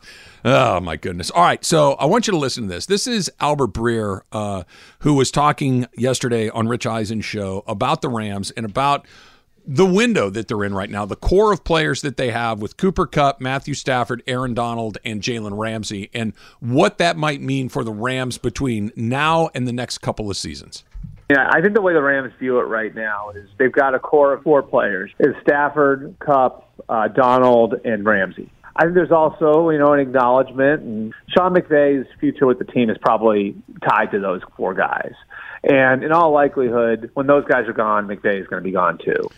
[0.45, 1.31] Oh my goodness!
[1.31, 2.87] All right, so I want you to listen to this.
[2.87, 4.63] This is Albert Breer, uh,
[5.01, 9.07] who was talking yesterday on Rich Eisen's show about the Rams and about
[9.67, 12.77] the window that they're in right now, the core of players that they have with
[12.77, 17.85] Cooper Kupp, Matthew Stafford, Aaron Donald, and Jalen Ramsey, and what that might mean for
[17.85, 20.85] the Rams between now and the next couple of seasons.
[21.31, 24.01] Yeah, I think the way the Rams view it right now is they've got a
[24.01, 28.51] core of four players: is Stafford, Kupp, uh, Donald, and Ramsey.
[28.75, 32.91] I think there's also, you know, an acknowledgement, and Sean McVay's future with the team
[32.91, 33.55] is probably
[33.89, 35.13] tied to those four guys.
[35.63, 38.99] And in all likelihood, when those guys are gone, McVay is going to be gone
[39.05, 39.29] too.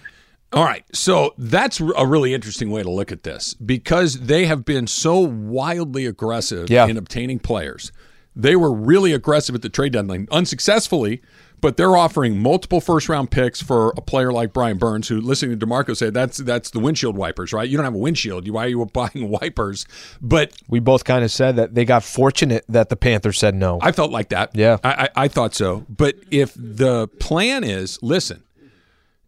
[0.53, 0.85] All right.
[0.93, 5.19] So that's a really interesting way to look at this because they have been so
[5.19, 6.87] wildly aggressive Yeah.
[6.87, 7.91] in obtaining players.
[8.37, 11.21] They were really aggressive at the trade deadline, unsuccessfully,
[11.62, 15.59] but they're offering multiple first round picks for a player like Brian Burns, who listening
[15.59, 17.66] to DeMarco say that's that's the windshield wipers, right?
[17.66, 18.46] You don't have a windshield.
[18.51, 19.87] Why are you buying wipers?
[20.20, 23.79] But We both kind of said that they got fortunate that the Panthers said no.
[23.81, 24.55] I felt like that.
[24.55, 24.77] Yeah.
[24.85, 25.87] I, I, I thought so.
[25.88, 28.42] But if the plan is, listen,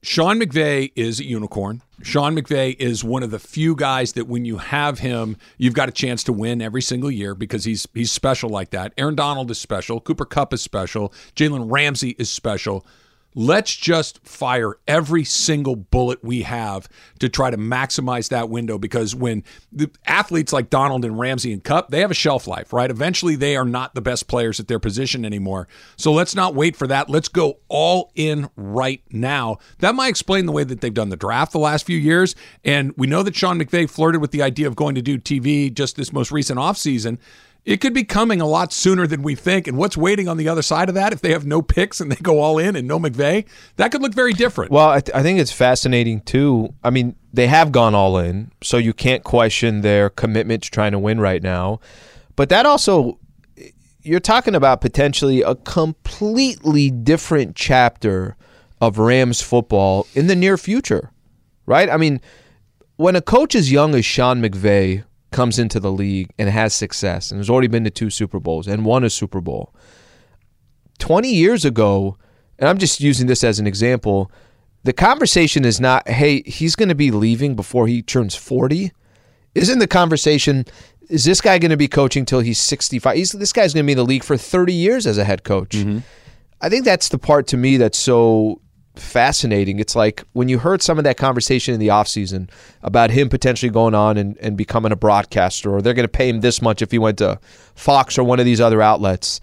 [0.04, 1.80] Sean McVay is a unicorn.
[2.02, 5.88] Sean McVay is one of the few guys that when you have him, you've got
[5.88, 8.92] a chance to win every single year because he's he's special like that.
[8.98, 10.02] Aaron Donald is special.
[10.02, 11.10] Cooper Kupp is special.
[11.36, 12.84] Jalen Ramsey is special.
[13.34, 19.14] Let's just fire every single bullet we have to try to maximize that window because
[19.14, 19.42] when
[19.72, 22.90] the athletes like Donald and Ramsey and Kupp, they have a shelf life, right?
[22.90, 25.66] Eventually they are not the best players at their position anymore.
[25.96, 27.10] So let's not wait for that.
[27.10, 29.58] Let's go all in right now.
[29.78, 32.36] That might explain the way that they've done the draft the last few years.
[32.64, 35.72] And we know that Sean McVay flirted with the idea of going to do TV
[35.72, 37.18] just this most recent offseason.
[37.64, 39.66] It could be coming a lot sooner than we think.
[39.66, 42.12] And what's waiting on the other side of that if they have no picks and
[42.12, 43.46] they go all in and no McVay?
[43.76, 44.70] That could look very different.
[44.70, 46.74] Well, I, th- I think it's fascinating too.
[46.82, 50.92] I mean, they have gone all in, so you can't question their commitment to trying
[50.92, 51.80] to win right now.
[52.36, 53.18] But that also,
[54.02, 58.36] you're talking about potentially a completely different chapter
[58.80, 61.10] of Rams football in the near future,
[61.64, 61.88] right?
[61.88, 62.20] I mean,
[62.96, 67.30] when a coach as young as Sean McVay comes into the league and has success
[67.30, 69.74] and has already been to two Super Bowls and won a Super Bowl,
[71.00, 72.16] 20 years ago,
[72.58, 74.30] and I'm just using this as an example,
[74.84, 78.92] the conversation is not, hey, he's going to be leaving before he turns 40.
[79.56, 80.66] Isn't the conversation,
[81.10, 83.16] is this guy going to be coaching till he's 65?
[83.16, 85.42] He's, this guy's going to be in the league for 30 years as a head
[85.42, 85.70] coach.
[85.70, 85.98] Mm-hmm.
[86.60, 88.60] I think that's the part to me that's so
[88.96, 89.78] fascinating.
[89.78, 92.48] It's like when you heard some of that conversation in the offseason
[92.82, 96.28] about him potentially going on and, and becoming a broadcaster, or they're going to pay
[96.28, 97.38] him this much if he went to
[97.74, 99.40] Fox or one of these other outlets.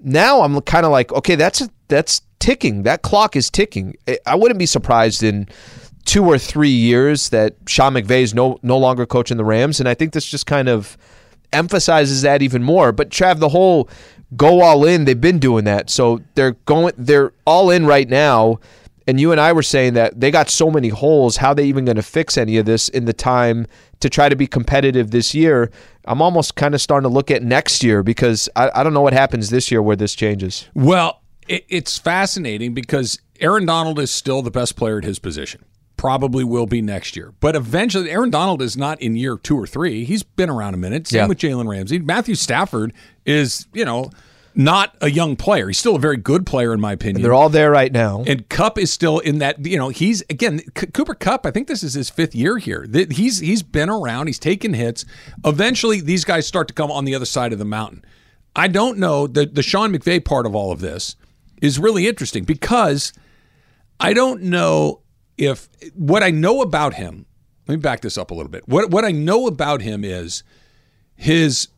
[0.00, 2.82] Now I'm kind of like, okay, that's that's ticking.
[2.82, 3.96] That clock is ticking.
[4.06, 5.48] I- I wouldn't be surprised in
[6.04, 9.88] two or three years that Sean McVay is no no longer coaching the Rams, and
[9.88, 10.96] I think this just kind of
[11.52, 12.92] emphasizes that even more.
[12.92, 13.88] But Trav, the whole
[14.36, 18.58] go all in, they've been doing that, so they're going, they're all in right now.
[19.06, 21.36] And you and I were saying that they got so many holes.
[21.38, 23.66] How they even going to fix any of this in the time
[24.00, 25.70] to try to be competitive this year?
[26.06, 29.02] I'm almost kind of starting to look at next year because I, I don't know
[29.02, 30.68] what happens this year where this changes.
[30.74, 35.64] Well, it, it's fascinating because Aaron Donald is still the best player at his position.
[35.96, 37.32] probably will be next year.
[37.40, 40.04] But eventually, Aaron Donald is not in year two or three.
[40.04, 41.06] He's been around a minute.
[41.08, 41.26] Same Yeah.
[41.28, 41.98] with Jalen Ramsey.
[41.98, 42.92] Matthew Stafford
[43.24, 44.10] is, you know,
[44.54, 45.66] not a young player.
[45.66, 47.22] He's still a very good player, in my opinion.
[47.22, 48.22] They're all there right now.
[48.26, 49.64] And Kupp is still in that.
[49.66, 51.44] You know, he's again C- Cooper Kupp.
[51.46, 52.86] I think this is his fifth year here.
[52.86, 54.26] Th- He's he's been around.
[54.28, 55.04] He's taken hits.
[55.44, 58.04] Eventually, these guys start to come on the other side of the mountain.
[58.56, 61.16] I don't know the the Sean McVay part of all of this
[61.60, 63.12] is really interesting because
[63.98, 65.00] I don't know
[65.36, 67.26] if what I know about him.
[67.66, 68.68] Let me back this up a little bit.
[68.68, 70.44] What what I know about him is
[71.16, 71.68] his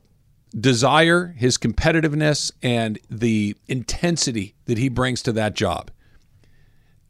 [0.59, 5.91] desire, his competitiveness, and the intensity that he brings to that job,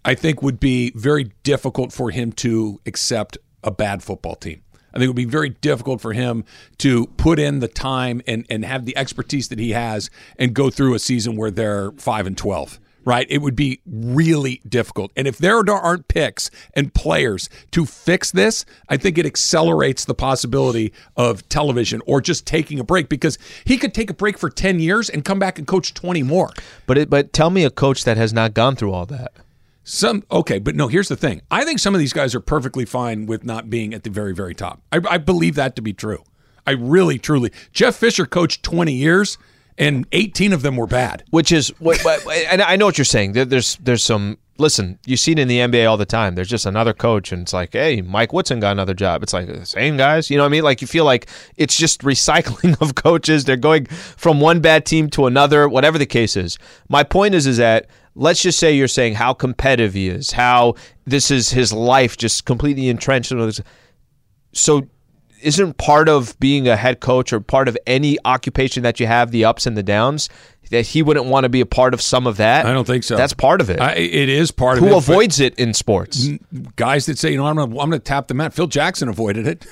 [0.04, 4.62] I think would be very difficult for him to accept a bad football team.
[4.94, 6.44] I think it would be very difficult for him
[6.78, 10.70] to put in the time and, and have the expertise that he has and go
[10.70, 13.27] through a season where they're 5 and 12 right?
[13.31, 15.12] It would be really difficult.
[15.16, 20.14] And if there aren't picks and players to fix this, I think it accelerates the
[20.14, 24.51] possibility of television or just taking a break because he could take a break for
[24.51, 26.51] 10 years and come back and coach 20 more.
[26.87, 29.33] But it, but tell me a coach that has not gone through all that.
[29.85, 30.88] Some okay, but no.
[30.88, 31.42] Here's the thing.
[31.49, 34.35] I think some of these guys are perfectly fine with not being at the very,
[34.35, 34.83] very top.
[34.90, 36.25] I, I believe that to be true.
[36.66, 37.53] I really, truly.
[37.73, 39.38] Jeff Fisher coached 20 years,
[39.79, 41.25] and 18 of them were bad.
[41.31, 42.01] Which is what,
[42.51, 43.33] and I know what you're saying.
[43.33, 44.99] There, there's there's some listen.
[45.07, 46.35] You see it in the NBA all the time.
[46.35, 49.23] There's just another coach, and it's like, hey, Mike Woodson got another job.
[49.23, 50.31] It's like the same guys.
[50.31, 50.65] You know what I mean?
[50.65, 53.45] Like you feel like it's just recycling of coaches.
[53.45, 56.59] They're going from one bad team to another, whatever the case is.
[56.89, 60.75] My point is, is that let's just say you're saying how competitive he is, how
[61.05, 63.33] this is his life, just completely entrenched.
[64.53, 64.89] So
[65.46, 69.30] isn't part of being a head coach or part of any occupation that you have
[69.30, 70.28] the ups and the downs
[70.70, 72.66] that he wouldn't want to be a part of some of that?
[72.66, 73.16] I don't think so.
[73.16, 73.80] That's part of it.
[73.80, 74.92] I, it is part Who of it.
[74.92, 76.28] Who avoids it in sports?
[76.74, 78.52] Guys that say, you know, I'm going to I'm going to tap the mat.
[78.52, 79.64] Phil Jackson avoided it.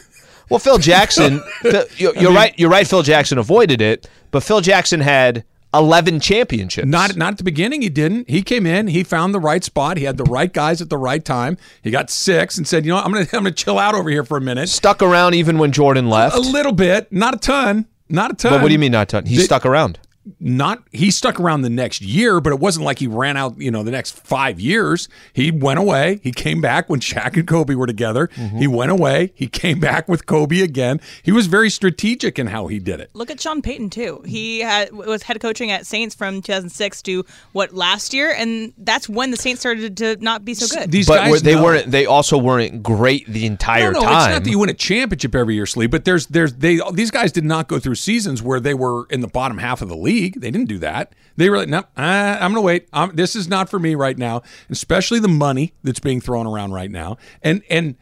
[0.48, 2.56] Well, Phil Jackson, Phil- you're, you're right.
[2.58, 2.87] You're right.
[2.87, 6.87] Phil Jackson avoided it, but Phil Jackson had 11 championships.
[6.87, 7.82] Not not at the beginning.
[7.82, 8.28] He didn't.
[8.30, 8.87] He came in.
[8.87, 9.96] He found the right spot.
[9.96, 11.56] He had the right guys at the right time.
[11.82, 13.04] He got six and said, you know, what?
[13.06, 14.68] I'm gonna I'm gonna chill out over here for a minute.
[14.68, 16.37] stuck around even when Jordan left.
[16.37, 18.52] A little bit, not a ton, not a ton.
[18.52, 19.26] But what do you mean not a ton?
[19.26, 19.98] He Did- stuck around.
[20.40, 23.70] Not he stuck around the next year, but it wasn't like he ran out, you
[23.70, 25.08] know, the next five years.
[25.32, 26.20] He went away.
[26.22, 28.28] He came back when Shaq and Kobe were together.
[28.28, 28.58] Mm-hmm.
[28.58, 29.32] He went away.
[29.34, 31.00] He came back with Kobe again.
[31.22, 33.10] He was very strategic in how he did it.
[33.14, 34.22] Look at Sean Payton too.
[34.24, 39.08] He had, was head coaching at Saints from 2006 to what last year, and that's
[39.08, 40.90] when the Saints started to not be so good.
[40.90, 41.64] These But guys were- they know.
[41.64, 41.90] weren't.
[41.90, 44.16] They also weren't great the entire no, no, time.
[44.16, 45.87] it's not that you win a championship every year, Slee.
[45.87, 49.20] But there's, there's, they, these guys did not go through seasons where they were in
[49.20, 50.13] the bottom half of the league.
[50.20, 51.14] They didn't do that.
[51.37, 52.88] They were like, no, uh, I'm going to wait.
[52.92, 54.42] i this is not for me right now.
[54.70, 57.18] Especially the money that's being thrown around right now.
[57.42, 57.96] And and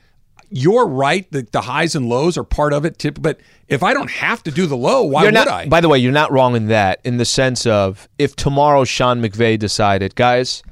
[0.52, 2.98] you're right that the highs and lows are part of it.
[2.98, 5.66] Tip, but if I don't have to do the low, why you're would not, I?
[5.66, 9.22] By the way, you're not wrong in that, in the sense of if tomorrow Sean
[9.22, 10.62] McVay decided, guys,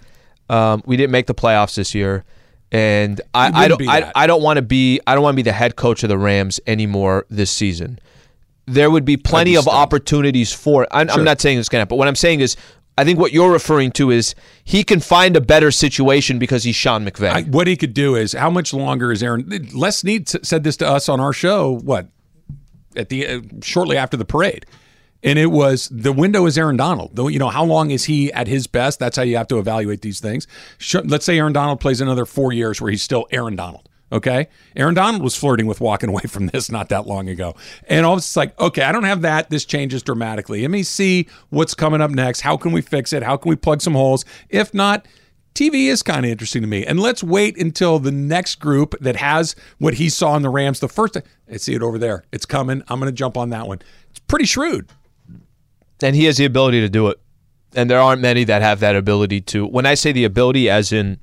[0.50, 2.24] um, we didn't make the playoffs this year,
[2.70, 4.12] and I, I don't, I.
[4.14, 6.18] I don't want to be, I don't want to be the head coach of the
[6.18, 7.98] Rams anymore this season.
[8.70, 10.87] There would be plenty of opportunities for.
[10.90, 11.18] I'm, Sure.
[11.18, 12.56] I'm not saying it's going to happen, but what I'm saying is.
[12.98, 16.76] I think what you're referring to is he can find a better situation because he's
[16.76, 17.30] Sean McVay.
[17.30, 19.48] I, what he could do is how much longer is Aaron?
[19.72, 21.78] Les Snead said this to us on our show.
[21.78, 22.09] What
[22.96, 24.66] at the uh, shortly after the parade,
[25.22, 27.12] and it was the window is Aaron Donald.
[27.14, 28.98] Though you know how long is he at his best?
[28.98, 30.46] That's how you have to evaluate these things.
[31.04, 33.88] Let's say Aaron Donald plays another four years where he's still Aaron Donald.
[34.12, 37.55] Okay, Aaron Donald was flirting with walking away from this not that long ago,
[37.88, 39.51] and all of it's like, okay, I don't have that.
[39.51, 40.62] This changes dramatically.
[40.62, 42.40] Let me see what's coming up next.
[42.40, 43.23] How can we fix it?
[43.23, 44.25] How can we plug some holes?
[44.49, 45.07] If not,
[45.55, 46.85] TV is kind of interesting to me.
[46.87, 50.81] And let's wait until the next group that has what he saw in the Rams
[50.81, 51.23] the first time.
[51.51, 52.25] I see it over there.
[52.33, 52.83] It's coming.
[52.88, 53.81] I'm going to jump on that one.
[54.11, 54.88] It's pretty shrewd.
[56.03, 57.20] and he has the ability to do it.
[57.75, 59.66] And there aren't many that have that ability to.
[59.66, 61.20] When I say the ability, as in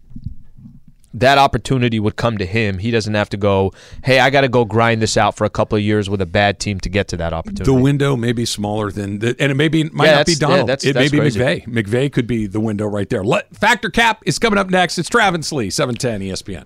[1.19, 2.77] that opportunity would come to him.
[2.77, 5.49] He doesn't have to go, hey, I got to go grind this out for a
[5.49, 7.63] couple of years with a bad team to get to that opportunity.
[7.65, 10.34] The window may be smaller than the, and it may be might Yeah, not be
[10.36, 10.69] that's- yeah, Donald.
[10.69, 11.39] that's- it that's may be crazy.
[11.39, 11.65] McVay.
[11.67, 13.23] McVay could be the window right there.
[13.23, 14.97] Let, Factor Cap is coming up next.
[14.97, 16.65] It's Travis Lee, E 710 ESPN.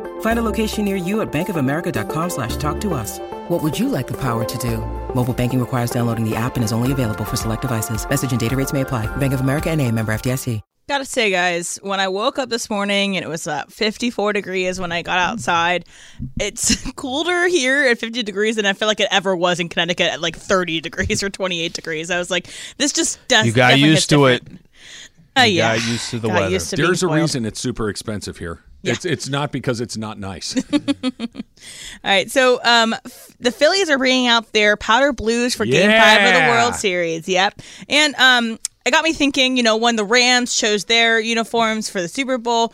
[0.21, 3.19] Find a location near you at bankofamerica.com slash talk to us.
[3.49, 4.77] What would you like the power to do?
[5.13, 8.07] Mobile banking requires downloading the app and is only available for select devices.
[8.09, 9.05] Message and data rates may apply.
[9.17, 10.61] Bank of America and a member FDIC.
[10.89, 14.77] Gotta say, guys, when I woke up this morning and it was uh, 54 degrees
[14.79, 15.85] when I got outside,
[16.39, 20.11] it's colder here at 50 degrees than I feel like it ever was in Connecticut
[20.11, 22.11] at like 30 degrees or 28 degrees.
[22.11, 23.45] I was like, this just does.
[23.45, 24.43] You got used hits to it.
[24.43, 24.65] different.
[25.37, 25.77] Uh, You yeah.
[25.77, 26.59] got used to the Got weather.
[26.59, 27.15] to There's a spoiled.
[27.15, 28.59] reason it's super expensive here.
[28.83, 30.55] It's it's not because it's not nice.
[30.73, 30.81] All
[32.03, 36.27] right, so um, f- the Phillies are bringing out their powder blues for Game Five
[36.27, 37.27] of the World Series.
[37.27, 39.57] Yep, and um, it got me thinking.
[39.57, 42.73] You know, when the Rams chose their uniforms for the Super Bowl,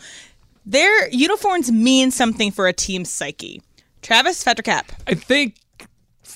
[0.64, 3.60] their uniforms mean something for a team's psyche.
[4.00, 4.90] Travis fact or cap.
[5.06, 5.56] I think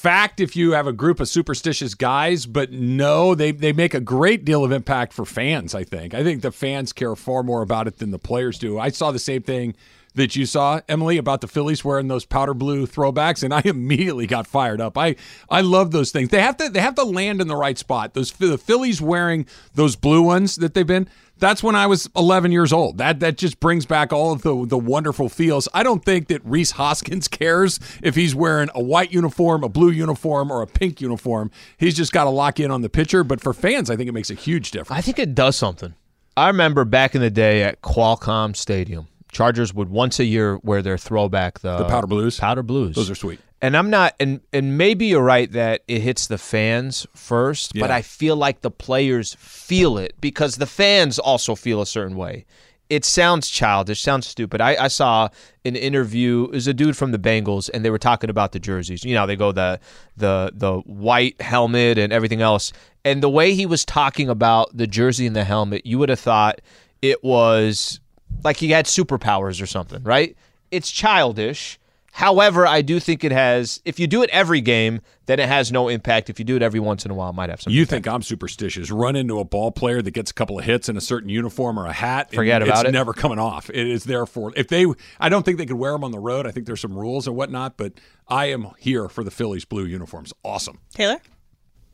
[0.02, 4.00] fact if you have a group of superstitious guys, but no, they they make a
[4.00, 6.12] great deal of impact for fans, I think.
[6.12, 8.80] I think the fans care far more about it than the players do.
[8.80, 9.76] I saw the same thing
[10.14, 14.26] that you saw, Emily, about the Phillies wearing those powder blue throwbacks, and I immediately
[14.26, 14.96] got fired up.
[14.98, 15.16] I
[15.48, 16.28] I love those things.
[16.28, 18.14] They have to they have to land in the right spot.
[18.14, 21.08] Those the Phillies wearing those blue ones that they've been.
[21.38, 22.98] That's when I was 11 years old.
[22.98, 25.68] That that just brings back all of the the wonderful feels.
[25.74, 29.90] I don't think that Rhys Hoskins cares if he's wearing a white uniform, a blue
[29.90, 31.50] uniform, or a pink uniform.
[31.76, 33.24] He's just got to lock in on the pitcher.
[33.24, 34.98] But for fans, I think it makes a huge difference.
[34.98, 35.94] I think it does something.
[36.36, 40.82] I remember back in the day at Qualcomm Stadium, Chargers would once a year wear
[40.82, 42.38] their throwback the, The powder blues?
[42.38, 42.94] Powder blues.
[42.94, 43.40] Those are sweet.
[43.62, 47.90] And I'm not and and maybe you're right that it hits the fans first, but
[47.92, 52.44] I feel like the players feel it because the fans also feel a certain way.
[52.90, 54.60] It sounds childish, sounds stupid.
[54.60, 55.28] I, I saw
[55.64, 56.44] an interview.
[56.44, 59.02] It was a dude from the Bengals, and they were talking about the jerseys.
[59.04, 59.80] You know, they go the
[60.16, 62.72] the the white helmet and everything else.
[63.04, 66.20] And the way he was talking about the jersey and the helmet, you would have
[66.20, 66.60] thought
[67.00, 68.00] it was
[68.44, 70.36] like he had superpowers or something, right?
[70.70, 71.78] It's childish.
[72.14, 73.80] However, I do think it has.
[73.86, 76.28] If you do it every game, then it has no impact.
[76.28, 77.72] If you do it every once in a while, it might have some.
[77.72, 78.04] You impact.
[78.04, 78.90] think I'm superstitious?
[78.90, 81.78] Run into a ball player that gets a couple of hits in a certain uniform
[81.78, 82.26] or a hat.
[82.28, 82.92] and Forget about it's it.
[82.92, 83.70] never coming off.
[83.70, 84.84] It is there for if they.
[85.20, 86.46] I don't think they could wear them on the road.
[86.46, 87.78] I think there's some rules and whatnot.
[87.78, 87.94] But
[88.28, 90.34] I am here for the Phillies blue uniforms.
[90.44, 90.80] Awesome.
[90.92, 91.16] Taylor?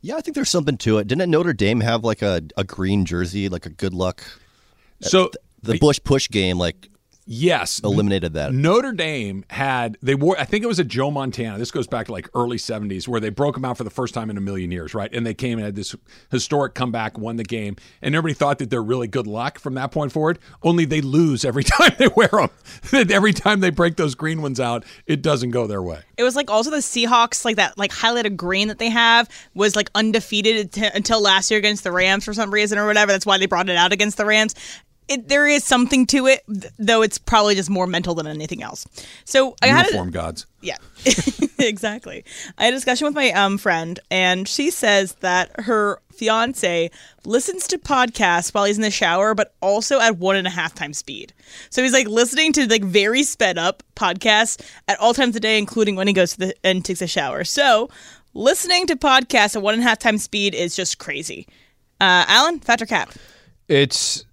[0.01, 1.07] Yeah, I think there's something to it.
[1.07, 4.21] Didn't Notre Dame have like a, a green jersey, like a good luck?
[5.01, 5.31] So
[5.63, 6.89] The Bush push game, like
[7.29, 8.51] yes, eliminated that.
[8.51, 10.37] Notre Dame had they wore.
[10.37, 11.57] I think it was a Joe Montana.
[11.57, 14.13] This goes back to like early '70s, where they broke them out for the first
[14.13, 15.13] time in a million years, right?
[15.13, 15.95] And they came and had this
[16.31, 19.91] historic comeback, won the game, and everybody thought that they're really good luck from that
[19.91, 20.39] point forward.
[20.63, 22.49] Only they lose every time they wear them.
[23.11, 26.01] every time they break those green ones out, it doesn't go their way.
[26.17, 29.75] It was like also the Seahawks, like that, like highlighted green that they have was
[29.75, 33.11] like undefeated t- until last year against the Rams for some reason or whatever.
[33.11, 34.55] That's why they brought it out against the Rams.
[35.09, 36.43] It, there is something to it,
[36.77, 38.85] though it's probably just more mental than anything else.
[39.25, 40.45] So I had a, Uniform gods.
[40.61, 40.77] yeah,
[41.59, 42.23] exactly.
[42.57, 46.91] I had a discussion with my um friend, and she says that her fiance
[47.25, 50.75] listens to podcasts while he's in the shower, but also at one and a half
[50.75, 51.33] times speed.
[51.69, 55.39] So he's like listening to like very sped up podcasts at all times of the
[55.39, 57.43] day, including when he goes to the and takes a shower.
[57.45, 57.89] So
[58.35, 61.47] listening to podcasts at one and a half times speed is just crazy.
[61.99, 63.09] Uh, Alan, fact or cap?
[63.67, 64.23] it's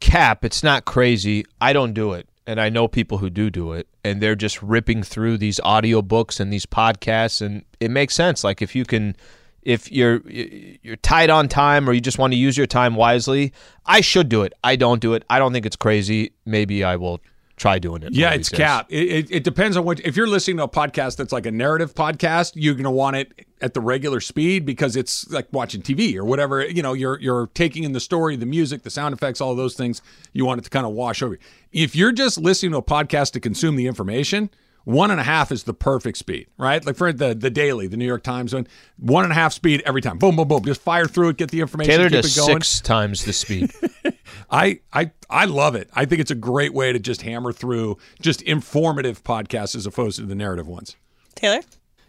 [0.00, 0.44] cap.
[0.44, 1.44] It's not crazy.
[1.60, 4.62] I don't do it, and I know people who do do it, and they're just
[4.62, 8.44] ripping through these audiobooks and these podcasts, and it makes sense.
[8.44, 9.16] Like if you can.
[9.60, 13.52] If you're you're tight on time or you just want to use your time wisely,
[13.84, 14.54] I should do it.
[14.64, 15.24] I don't do it.
[15.28, 16.32] I don't think it's crazy.
[16.46, 17.20] Maybe I will
[17.58, 18.14] try doing it.
[18.14, 18.86] Yeah, it's cap.
[18.88, 20.00] It, it, it depends on what.
[20.00, 23.16] If you're listening to a podcast that's like a narrative podcast, you're going to want
[23.16, 26.64] it at the regular speed because it's like watching TV or whatever.
[26.64, 29.56] You know, you're you're taking in the story, the music, the sound effects, all of
[29.56, 30.00] those things.
[30.32, 31.34] You want it to kind of wash over.
[31.34, 31.40] you.
[31.72, 34.50] If you're just listening to a podcast to consume the information.
[34.88, 36.82] One and a half is the perfect speed, right?
[36.84, 38.66] Like for the the daily, the New York Times one,
[38.96, 40.16] one and a half speed every time.
[40.16, 40.64] Boom, boom, boom.
[40.64, 42.62] Just fire through it, get the information, Taylor keep does it going.
[42.62, 43.70] six times the speed.
[44.50, 45.90] I, I I love it.
[45.92, 50.20] I think it's a great way to just hammer through just informative podcasts as opposed
[50.20, 50.96] to the narrative ones.
[51.34, 51.60] Taylor?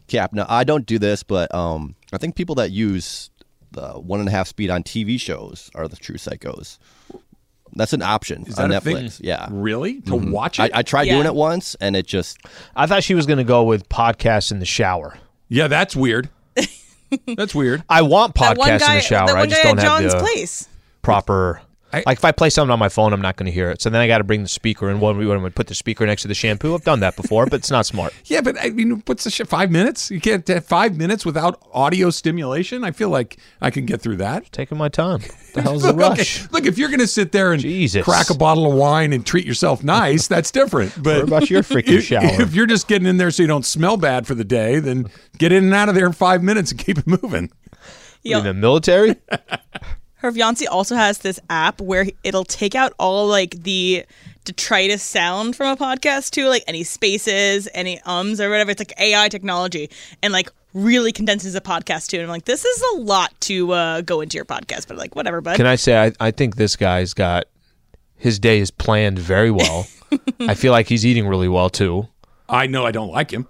[0.07, 0.31] Cap.
[0.31, 3.29] Now I don't do this, but um, I think people that use
[3.71, 6.77] the one and a half speed on TV shows are the true psychos.
[7.73, 8.95] That's an option Is on that a thing?
[8.97, 9.19] Netflix.
[9.23, 10.01] Yeah, Really?
[10.01, 10.31] To Mhm.
[10.31, 10.71] watch I, it?
[10.75, 11.15] I tried Yeah.
[11.15, 12.37] doing it once, and it just
[12.75, 15.17] I thought she was going to go with podcasts in the shower.
[15.47, 16.29] Yeah, that's weird.
[17.37, 17.83] that's weird.
[17.89, 19.27] I want That one podcasts in the shower.
[19.27, 20.67] that I just guy don't at have John's the place.
[21.01, 21.61] proper.
[21.91, 23.81] I- like if I play something on my phone, I'm not going to hear it.
[23.81, 25.75] So then I got to bring the speaker and when we when we put the
[25.75, 26.73] speaker next to the shampoo.
[26.75, 28.13] I've done that before, but it's not smart.
[28.25, 29.47] Yeah, but I mean, what's the shit?
[29.47, 30.11] Five minutes?
[30.11, 32.83] You can't have five minutes without audio stimulation.
[32.83, 34.51] I feel like I can get through that.
[34.51, 35.21] Taking my time.
[35.51, 36.43] The hell's the Look, rush?
[36.43, 38.05] okay, look, if you're going to sit there and Jesus.
[38.05, 40.93] crack a bottle of wine and treat yourself nice, that's different.
[41.01, 42.39] But What about your freaking if, shower?
[42.39, 45.09] If you're just getting in there so you don't smell bad for the day, then
[45.39, 47.49] get in and out of there in five minutes and keep it moving.
[48.21, 49.15] You know, In the military?
[50.19, 54.05] her fiance also has this app where it'll take out all like the
[54.45, 58.71] detritus sound from a podcast too, like any spaces, any ums or whatever.
[58.71, 59.89] It's like AI technology
[60.21, 62.17] and like really condenses a podcast too.
[62.17, 65.15] And I'm like, this is a lot to uh, go into your podcast, but like
[65.15, 65.57] whatever, bud.
[65.57, 67.45] Can I say I, I think this guy's got
[68.17, 69.87] his day is planned very well.
[70.39, 72.07] I feel like he's eating really well too
[72.49, 73.47] I know I don't like him.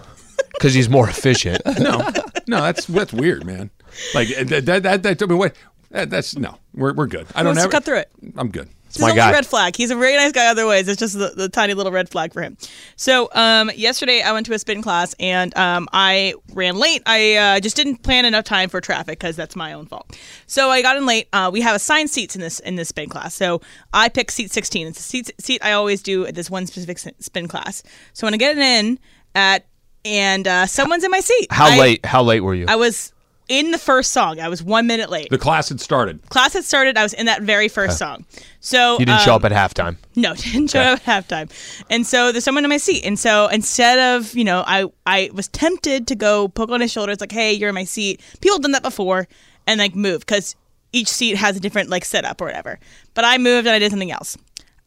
[0.52, 1.62] because he's more efficient.
[1.80, 1.98] No,
[2.46, 3.70] no, that's that's weird, man.
[4.14, 5.54] Like that that that, that I mean, what?
[5.90, 6.56] That, that's no.
[6.74, 7.26] We're we're good.
[7.34, 8.10] I don't wants to ever cut through it.
[8.36, 8.68] I'm good.
[8.90, 9.32] It's my his only guy.
[9.32, 9.76] red flag.
[9.76, 10.88] He's a very nice guy other ways.
[10.88, 12.56] It's just the, the tiny little red flag for him.
[12.96, 17.02] So um, yesterday I went to a spin class and um, I ran late.
[17.06, 20.18] I uh, just didn't plan enough time for traffic because that's my own fault.
[20.48, 21.28] So I got in late.
[21.32, 23.32] Uh, we have assigned seats in this in this spin class.
[23.32, 23.60] So
[23.92, 24.88] I picked seat 16.
[24.88, 27.84] It's a seat seat I always do at this one specific spin class.
[28.12, 28.98] So when I get in
[29.36, 29.66] at
[30.04, 31.46] and uh, someone's in my seat.
[31.50, 32.06] How I- late?
[32.06, 32.66] How late were you?
[32.68, 33.12] I was
[33.50, 34.40] in the first song.
[34.40, 35.28] I was one minute late.
[35.28, 36.26] The class had started.
[36.30, 36.96] Class had started.
[36.96, 38.24] I was in that very first song.
[38.60, 39.96] So you didn't show um, up at halftime.
[40.14, 41.50] no, didn't show up at halftime.
[41.90, 43.04] And so there's someone in my seat.
[43.04, 46.92] And so instead of, you know, I, I was tempted to go poke on his
[46.92, 47.10] shoulder.
[47.10, 48.22] It's like, hey, you're in my seat.
[48.40, 49.26] People have done that before
[49.66, 50.54] and like move because
[50.92, 52.78] each seat has a different like setup or whatever.
[53.14, 54.38] But I moved and I did something else.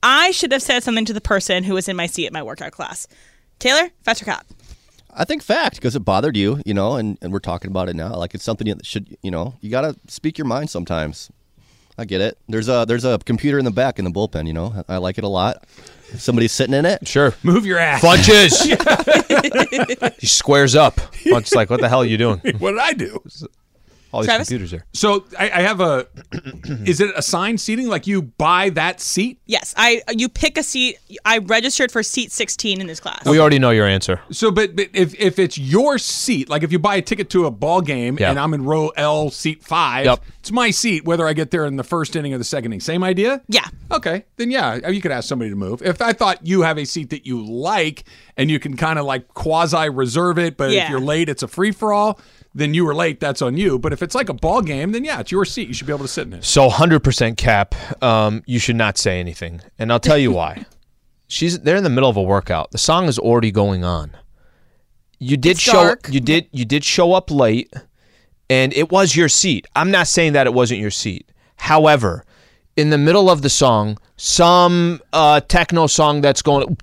[0.02, 2.44] I should have said something to the person who was in my seat at my
[2.44, 3.08] workout class.
[3.60, 4.46] Taylor, fact or cap.
[5.16, 7.96] I think fact because it bothered you, you know, and, and we're talking about it
[7.96, 8.16] now.
[8.16, 11.30] Like it's something that should, you know, you gotta speak your mind sometimes.
[11.98, 12.40] I get it.
[12.50, 14.48] There's a there's a computer in the back in the bullpen.
[14.48, 15.66] You know, I like it a lot.
[16.16, 17.34] Somebody's sitting in it, Sure.
[17.44, 18.02] Move your ass.
[18.02, 18.62] Bunches.
[20.20, 21.00] he squares up.
[21.30, 22.40] Bunch like, what the hell are you doing?
[22.60, 23.22] What did I do?
[24.14, 24.48] All these Travis?
[24.48, 24.86] computers there.
[24.94, 26.08] So I, I have a.
[26.86, 27.88] is it assigned seating?
[27.88, 29.40] Like you buy that seat?
[29.46, 30.98] Yes, I you pick a seat.
[31.26, 33.26] I registered for seat 16 in this class.
[33.26, 34.22] We already know your answer.
[34.32, 37.46] So, but, but if if it's your seat, like if you buy a ticket to
[37.48, 38.30] a ball game Yeah.
[38.30, 40.22] and I'm in row L, seat five, Yep.
[40.40, 42.82] it's my seat whether I get there in the first inning or the second inning.
[42.82, 43.42] Same idea?
[43.48, 43.66] Yeah.
[43.92, 45.82] Okay, then yeah, you could ask somebody to move.
[45.82, 48.04] If I thought you have a seat that you like
[48.38, 50.90] and you can kind of like quasi reserve it, but if Yeah.
[50.92, 52.20] you're late, it's a free for all.
[52.56, 53.20] Then you were late.
[53.20, 53.80] That's on you.
[53.80, 55.68] But if it's like a ball game, then yeah, it's your seat.
[55.68, 56.44] You should be able to sit in it.
[56.46, 57.74] So 100% cap,
[58.04, 59.62] um, you should not say anything.
[59.80, 60.66] And I'll tell you why.
[61.28, 62.70] She's they're in the middle of a workout.
[62.72, 64.12] The song is already going on.
[65.18, 66.10] You did It's show dark.
[66.12, 67.74] you did you did show up late
[68.50, 69.66] and it was your seat.
[69.76, 71.32] I'm not saying that it wasn't your seat.
[71.56, 72.24] However,
[72.76, 76.76] in the middle of the song, some uh, techno song that's going,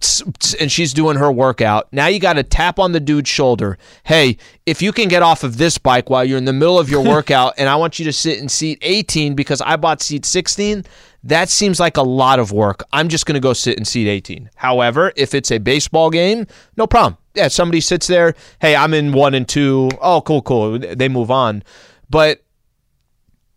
[0.61, 1.93] and she's doing her workout.
[1.93, 3.77] Now you got to tap on the dude's shoulder.
[4.05, 4.37] Hey,
[4.67, 7.03] if you can get off of this bike while you're in the middle of your
[7.05, 10.85] workout, and I want you to sit in seat 18 because I bought seat 16,
[11.25, 12.85] that seems like a lot of work.
[12.93, 14.51] I'm just going to go sit in seat 18.
[14.55, 17.19] However, if it's a baseball game, no problem.
[17.35, 18.35] Yeah, somebody sits there.
[18.61, 19.91] Hey, I'm in one and two.
[20.01, 20.79] Oh, cool, cool.
[20.79, 21.63] They move on.
[22.09, 22.43] But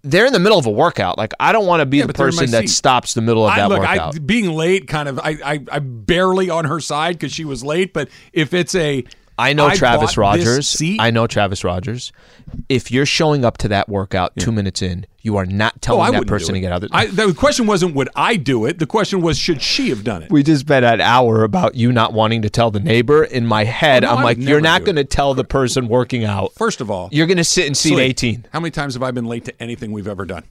[0.04, 1.18] they're in the middle of a workout.
[1.18, 3.14] Like I don't want to be Yeah, the but they're in my person that stops
[3.14, 4.16] the middle of I, that look, workout.
[4.16, 7.64] I, being late, kind of, I, I, I'm barely on her side because she was
[7.64, 7.94] late.
[7.94, 9.06] But if it's a,
[9.38, 10.68] I know Travis Rodgers.
[10.68, 12.12] seat- I know Travis Rodgers.
[12.70, 16.16] If you're showing up to that workout two minutes in, you are not oh, telling
[16.16, 16.84] I that person to get out.
[16.84, 18.78] Of I, the question wasn't would I do it.
[18.80, 20.32] The question was should she have done it.
[20.32, 23.24] we just spent an hour about you not wanting to tell the neighbor.
[23.24, 25.88] In my head, Oh, no, I'm I like, you're not going to tell the person
[25.88, 26.54] working out.
[26.54, 28.00] First of all, You're going to sit in seat Sleep.
[28.00, 28.46] 18.
[28.54, 30.44] How many times have I been late to anything we've ever done?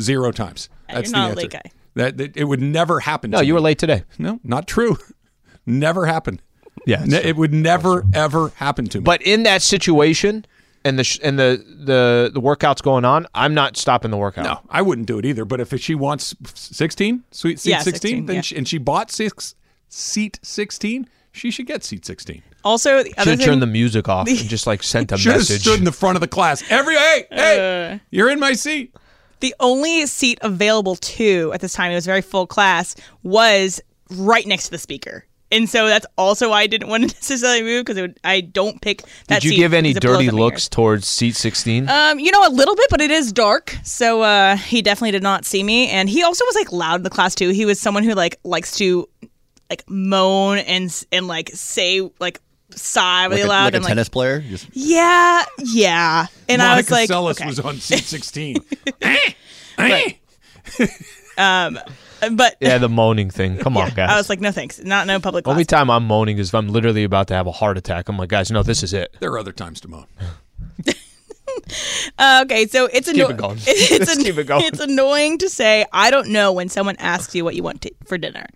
[0.00, 0.68] Zero times.
[0.88, 1.40] That's you're the not a answer.
[1.42, 1.62] late guy.
[1.94, 3.30] That, that it would never happen.
[3.30, 3.54] No, to you me.
[3.54, 4.04] were late today.
[4.18, 4.96] No, not true.
[5.66, 6.42] never happened.
[6.90, 9.04] Yeah, Ne- it would never ever happen to me.
[9.04, 10.44] But in that situation,
[10.84, 14.44] and the sh- and the the the workout's going on, I'm not stopping the workout.
[14.44, 15.44] no, I wouldn't do it either.
[15.44, 18.42] But if she wants sixteen, sweet seat Yeah, sixteen, 16, then yeah.
[18.42, 19.54] she, and she bought six
[19.88, 22.42] seat sixteen, she should get seat sixteen.
[22.64, 25.16] Also, the Should other have thing, turned the music off and just like sent a
[25.18, 25.62] Should have message.
[25.62, 26.62] stood in the front of the class.
[26.70, 27.98] Every hey hey, Uh.
[28.10, 28.94] you're in my seat.
[29.40, 33.80] the only seat available to at this time, it was a very full class, was
[34.10, 35.24] right next to the speaker.
[35.52, 39.02] And so that's also why I didn't want to necessarily move because I don't pick
[39.26, 40.68] that Did you seat give any because it blows dirty looks ears.
[40.68, 41.88] towards seat 16?
[41.88, 45.22] Um, you know, a little bit, but it is dark, so uh, he definitely did
[45.22, 45.88] not see me.
[45.88, 47.50] And he also was like loud in the class too.
[47.50, 49.08] He was someone who like likes to
[49.68, 52.40] like moan and and like say like
[52.74, 54.40] sigh really like a, loud like a and tennis player.
[54.40, 56.26] Just yeah, yeah.
[56.48, 57.46] And I was like, Seles okay.
[57.46, 58.56] was on seat 16.
[61.38, 61.78] um,
[62.32, 63.58] but Yeah, the moaning thing.
[63.58, 64.10] Come on, guys.
[64.10, 65.46] I was like, no thanks, not no public.
[65.48, 65.78] Only class.
[65.80, 68.08] time I'm moaning is if I'm literally about to have a heart attack.
[68.08, 69.16] I'm like, guys, no, this is it.
[69.20, 70.06] there are other times to moan.
[72.18, 73.38] Uh, okay, so it's annoying.
[73.40, 73.40] it.
[73.66, 77.44] It's, Let's an- it it's annoying to say I don't know when someone asks you
[77.44, 78.46] what you want to, for dinner.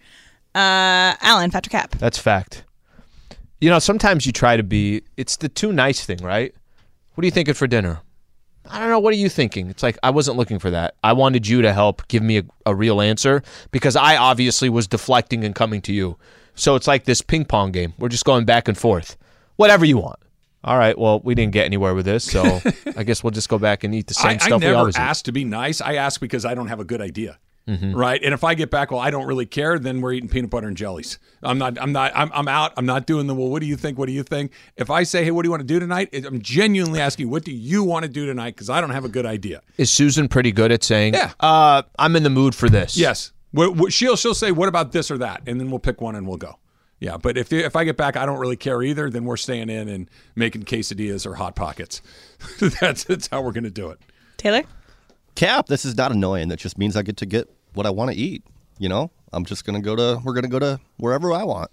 [0.55, 1.93] Uh, Alan, fact or cap.
[1.99, 2.65] That's fact.
[3.61, 5.03] You know, sometimes you try to be.
[5.17, 6.55] It's the too nice thing, right?
[7.15, 8.01] What are you thinking for dinner?
[8.71, 8.99] I don't know.
[8.99, 9.69] What are you thinking?
[9.69, 10.95] It's like I wasn't looking for that.
[11.05, 14.87] I wanted you to help give me a, a real answer because I obviously was
[14.87, 16.17] deflecting and coming to you.
[16.55, 17.93] So it's like this ping pong game.
[17.99, 19.17] We're just going back and forth.
[19.57, 20.19] Whatever you want.
[20.63, 20.99] All right.
[20.99, 22.61] Well, we didn't get anywhere with this, so
[22.97, 24.79] I guess we'll just go back and eat the same I, I stuff we never
[24.79, 25.01] always eat.
[25.01, 25.81] ask to be nice.
[25.83, 27.39] I ask because I don't have a good idea.
[27.69, 27.95] Mhm.
[27.95, 28.23] Right.
[28.23, 30.69] And if I get back, well, I don't really care, then we're eating peanut butter
[30.69, 31.19] and jellies.
[31.43, 32.75] I'm not, I'm not, I'm, I'm out.
[32.77, 33.97] I'm not doing the, well, what do you think?
[33.99, 34.53] What do you think?
[34.77, 36.11] If I say, hey, what do you want to do tonight?
[36.27, 38.55] I'm genuinely asking, what do you want to do tonight?
[38.55, 39.63] Because I don't have a good idea.
[39.79, 41.33] Is Susan pretty good at saying, Yeah.
[41.41, 42.99] uh, I'm in the mood for this?
[42.99, 43.33] Yes.
[43.53, 45.41] What, what, she'll, she'll say, what about this or that?
[45.47, 46.59] And then we'll pick one and we'll go.
[47.01, 47.17] Yeah.
[47.17, 49.89] But if, if I get back, I don't really care either, then we're staying in
[49.89, 52.03] and making quesadillas or hot pockets.
[52.81, 54.01] that's, that's how we're going to do it.
[54.37, 54.65] Taylor.
[55.35, 56.49] Cap, this is not annoying.
[56.49, 58.45] That just means I get to get what I want to eat.
[58.79, 60.21] You know, I'm just gonna go to.
[60.25, 61.71] We're gonna go to wherever I want.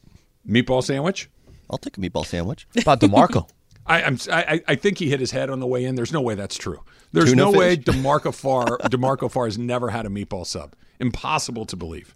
[0.47, 1.30] Meatball sandwich.
[1.70, 2.68] I'll take a meatball sandwich.
[2.80, 3.47] About DeMarco.
[3.86, 5.95] I, I'm, I, I think he hit his head on the way in.
[5.95, 6.84] There's no way that's true.
[7.14, 7.76] There's Tuna no way?
[7.78, 10.76] DeMarco Farr DeMarco Farr has never had a meatball sub.
[10.99, 12.16] Impossible to believe.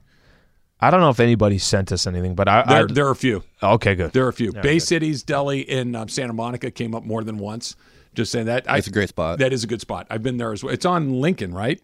[0.86, 3.16] I don't know if anybody sent us anything, but I, There, I there are a
[3.16, 3.44] few.
[3.64, 4.12] okay, good.
[4.14, 4.52] There are a few.
[4.54, 4.82] Yeah, Bay good.
[4.82, 7.76] Cities Deli in um, Santa Monica came up more than once.
[8.14, 8.66] Just saying that.
[8.66, 9.40] That's a great spot.
[9.40, 10.06] That is a good spot.
[10.12, 10.72] I've been there as well.
[10.74, 11.82] It's on Lincoln, right?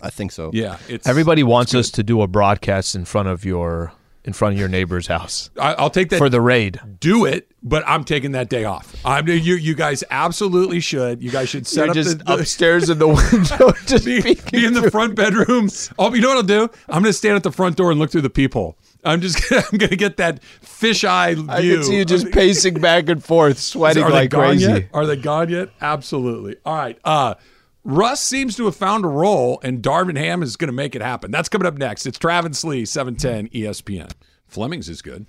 [0.00, 0.50] I think so.
[0.54, 0.78] Yeah.
[0.88, 3.92] It's Everybody wants us to do a broadcast in front of your
[4.24, 6.78] in front of your neighbor's house I, I'll take that for the raid.
[7.00, 8.94] do it, but I'm taking that day off.
[9.04, 9.36] I'm you.
[9.36, 11.22] You guys absolutely should.
[11.22, 14.38] You guys should set You're up just the, the, upstairs in the window, just be,
[14.50, 15.68] be in the front bedroom.
[15.98, 16.70] Oh, you know what I'll do?
[16.88, 18.76] I'm going to stand at the front door and look through the peephole.
[19.04, 21.46] I'm just gonna, I'm going to get that fisheye view.
[21.48, 24.70] I can see you just pacing back and forth, sweating Are they gone crazy.
[24.70, 24.88] yet?
[24.92, 25.70] Are they gone yet?
[25.80, 26.56] Absolutely.
[26.64, 26.98] All right.
[27.04, 27.34] Uh,
[27.82, 31.00] Russ seems to have found a role, and Darvin Ham is going to make it
[31.02, 31.30] happen.
[31.30, 32.06] That's coming up next.
[32.06, 34.12] It's Travis Lee, 710 ESPN.
[34.46, 35.26] Fleming's is good.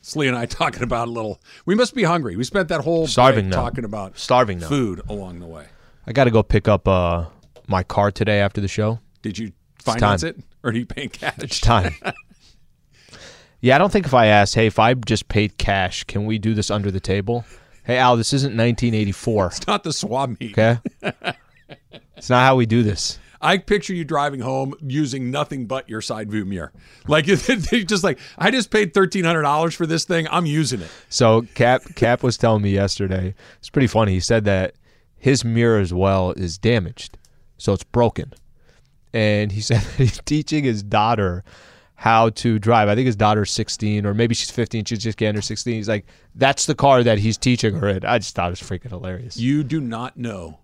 [0.00, 1.40] Slee and I talking about a little.
[1.66, 2.36] We must be hungry.
[2.36, 3.56] We spent that whole Starving now.
[3.56, 4.68] talking about Starving now.
[4.68, 5.66] food along the way.
[6.06, 7.26] I got to go pick up uh,
[7.68, 8.98] my car today after the show.
[9.20, 11.34] Did you finance it, or are you paying cash?
[11.38, 11.94] It's time.
[13.60, 16.38] yeah, I don't think if I asked, hey, if I just paid cash, can we
[16.38, 17.44] do this under the table?
[17.84, 19.46] Hey, Al, this isn't 1984.
[19.46, 20.56] It's not the swab meet.
[20.58, 20.78] Okay,
[22.16, 23.18] it's not how we do this.
[23.42, 26.72] I picture you driving home using nothing but your side view mirror.
[27.08, 30.28] Like just like I just paid thirteen hundred dollars for this thing.
[30.30, 30.90] I'm using it.
[31.08, 33.34] So Cap Cap was telling me yesterday.
[33.58, 34.12] It's pretty funny.
[34.12, 34.74] He said that
[35.18, 37.18] his mirror as well is damaged,
[37.58, 38.32] so it's broken,
[39.12, 41.42] and he said that he's teaching his daughter
[41.96, 42.88] how to drive.
[42.88, 44.86] I think his daughter's 16 or maybe she's 15.
[44.86, 45.72] She's just getting her 16.
[45.72, 46.04] He's like,
[46.34, 48.04] that's the car that he's teaching her in.
[48.04, 49.36] I just thought it was freaking hilarious.
[49.36, 50.58] You do not know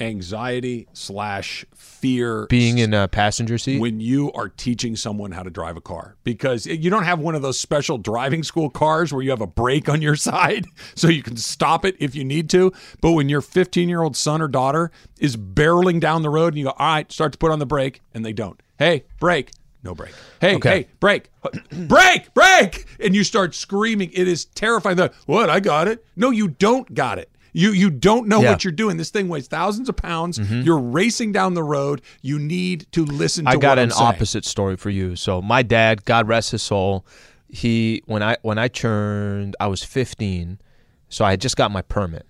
[0.00, 3.80] anxiety slash fear Being in a passenger seat.
[3.80, 7.34] when you are teaching someone how to drive a car because you don't have one
[7.34, 11.08] of those special driving school cars where you have a brake on your side so
[11.08, 12.72] you can stop it if you need to.
[13.00, 16.58] But when your 15 year old son or daughter is barreling down the road and
[16.58, 18.60] you go, all right, start to put on the brake, and they don't.
[18.78, 19.50] Hey, brake.
[19.84, 20.12] No brake.
[20.40, 20.68] Hey, Okay.
[20.70, 21.30] hey, brake,
[21.86, 24.10] brake, brake, and you start screaming.
[24.12, 24.96] It is terrifying.
[24.96, 25.50] The what?
[25.50, 26.04] I got it.
[26.16, 27.30] No, you don't got it.
[27.58, 28.50] You you don't know Yeah.
[28.52, 28.96] what you're doing.
[28.98, 30.38] This thing weighs thousands of pounds.
[30.38, 30.60] Mm-hmm.
[30.62, 32.02] You're racing down the road.
[32.22, 33.44] You need to listen.
[33.46, 34.06] to I got an saying.
[34.06, 35.16] opposite story for you.
[35.16, 37.04] So my dad, God rest his soul,
[37.48, 40.60] he when I when I turned I was 15,
[41.08, 42.26] so I had just got my permit.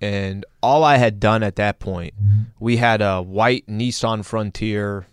[0.00, 2.14] And all I had done at that point,
[2.58, 5.06] we had a white Nissan Frontier.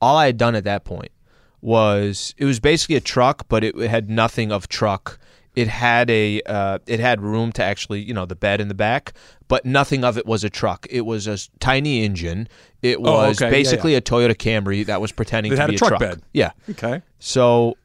[0.00, 1.12] All I had done at that point
[1.60, 5.18] was it was basically a truck, but it had nothing of truck.
[5.56, 8.74] It had a uh, it had room to actually you know the bed in the
[8.74, 9.14] back,
[9.48, 10.86] but nothing of it was a truck.
[10.90, 12.46] It was a tiny engine.
[12.82, 13.46] It Oh, was okay.
[13.46, 13.98] Yeah, basically yeah.
[13.98, 16.22] a Toyota Camry that was pretending It to had be a truck truck bed.
[16.34, 16.50] Yeah.
[16.70, 17.00] Okay.
[17.18, 17.76] So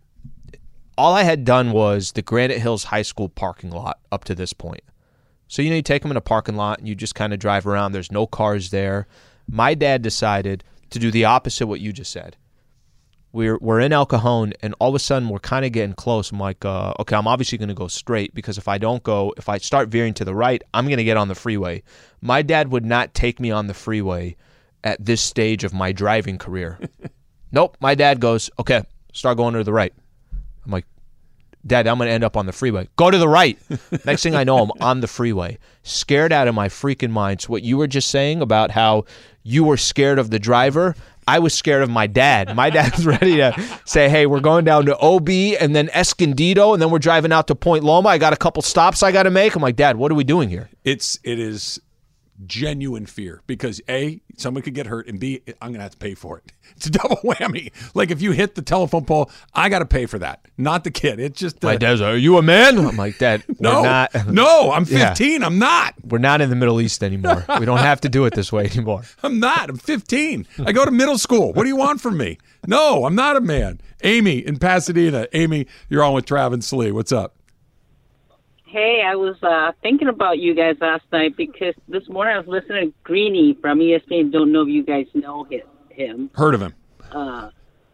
[0.97, 4.51] all I had done was the Granite Hills High School parking lot up to this
[4.53, 4.81] point.
[5.47, 7.39] So you know you take them in a parking lot and you just kind of
[7.39, 7.93] drive around.
[7.93, 9.07] There's no cars there.
[9.47, 12.35] My dad decided to do the opposite of what you just said.
[13.33, 16.31] We're we're in El Cajon and all of a sudden we're kind of getting close.
[16.31, 19.33] I'm like, uh, okay, I'm obviously going to go straight because if I don't go,
[19.37, 21.83] if I start veering to the right, I'm going to get on the freeway.
[22.21, 24.35] My dad would not take me on the freeway
[24.83, 26.79] at this stage of my driving career.
[27.51, 27.77] nope.
[27.79, 29.93] My dad goes, okay, start going to the right.
[30.65, 30.85] I'm like,
[31.65, 32.87] Dad, I'm going to end up on the freeway.
[32.95, 33.57] Go to the right.
[34.05, 37.41] Next thing I know, I'm on the freeway, scared out of my freaking mind.
[37.41, 39.05] So what you were just saying about how
[39.43, 40.95] you were scared of the driver,
[41.31, 42.53] I was scared of my dad.
[42.57, 43.55] My dad's ready to
[43.85, 47.47] say, "Hey, we're going down to OB and then Escondido, and then we're driving out
[47.47, 48.09] to Point Loma.
[48.09, 50.25] I got a couple stops I got to make." I'm like, "Dad, what are we
[50.25, 51.79] doing here?" It's it is
[52.45, 56.13] genuine fear because a someone could get hurt and b I'm gonna have to pay
[56.15, 56.51] for it.
[56.77, 57.71] It's a double whammy.
[57.93, 60.89] Like if you hit the telephone pole, I got to pay for that, not the
[60.91, 61.19] kid.
[61.19, 61.99] It's just uh, my dad's.
[61.99, 62.77] Are you a man?
[62.77, 64.27] I'm like, Dad, no, not.
[64.27, 65.09] no, I'm Yeah.
[65.09, 65.43] 15.
[65.43, 65.93] I'm not.
[66.07, 67.43] We're not in the Middle East anymore.
[67.59, 69.01] We don't have to do it this way anymore.
[69.21, 69.69] I'm not.
[69.69, 70.47] I'm 15.
[70.65, 71.51] I go to middle school.
[71.51, 72.37] What do you want from me?
[72.65, 73.81] No, I'm not a man.
[74.03, 75.27] Amy in Pasadena.
[75.33, 76.91] Amy, you're on with Travis Lee.
[76.93, 77.35] What's up?
[78.71, 82.47] Hey, I was uh, thinking about you guys last night because this morning I was
[82.47, 84.31] listening to Greeny from ESPN.
[84.31, 85.63] Don't know if you guys know him.
[85.89, 86.29] him.
[86.35, 86.73] Heard of him?
[87.11, 87.49] Uh,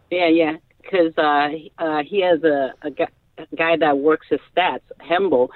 [0.08, 3.08] yeah, yeah, because uh, he- uh, he has a, a, guy,
[3.38, 5.48] a guy that works his stats, Hembo,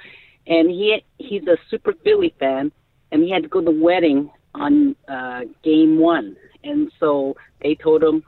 [0.45, 2.73] and he he's a super Philly fan,
[3.13, 7.75] and he had to go to the wedding on uh, game one, and so they
[7.75, 8.23] told him,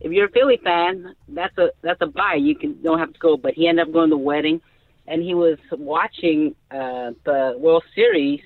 [0.00, 2.34] if you're a Philly fan, that's a that's a buy.
[2.34, 4.60] You can don't have to go, but he ended up going to the wedding,
[5.06, 8.40] and he was watching uh, the World Series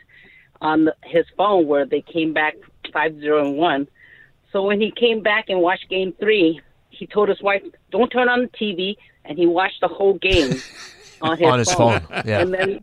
[0.60, 2.54] on the, his phone where they came back
[2.92, 3.88] five zero and one.
[4.52, 8.28] So when he came back and watched Game Three, he told his wife, "Don't turn
[8.28, 10.60] on the TV," and he watched the whole game
[11.22, 12.40] on his On his phone, yeah.
[12.40, 12.80] And then,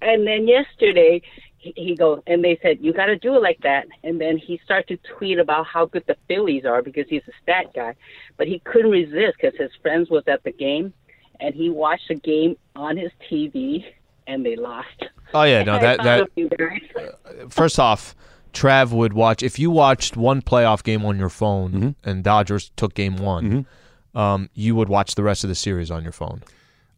[0.00, 1.22] and then yesterday,
[1.58, 4.36] he, he goes, and they said, "You got to do it like that." And then
[4.36, 7.94] he started to tweet about how good the Phillies are because he's a stat guy,
[8.36, 10.92] but he couldn't resist because his friends was at the game,
[11.42, 13.84] and he watched a game on his TV,
[14.26, 14.88] and they lost.
[15.34, 16.80] Oh yeah, no that that of you guys.
[17.50, 18.14] first off,
[18.52, 22.08] Trav would watch if you watched one playoff game on your phone Mm-hmm.
[22.08, 23.66] and Dodgers took game one,
[24.14, 26.42] um, you would watch the rest of the series on your phone.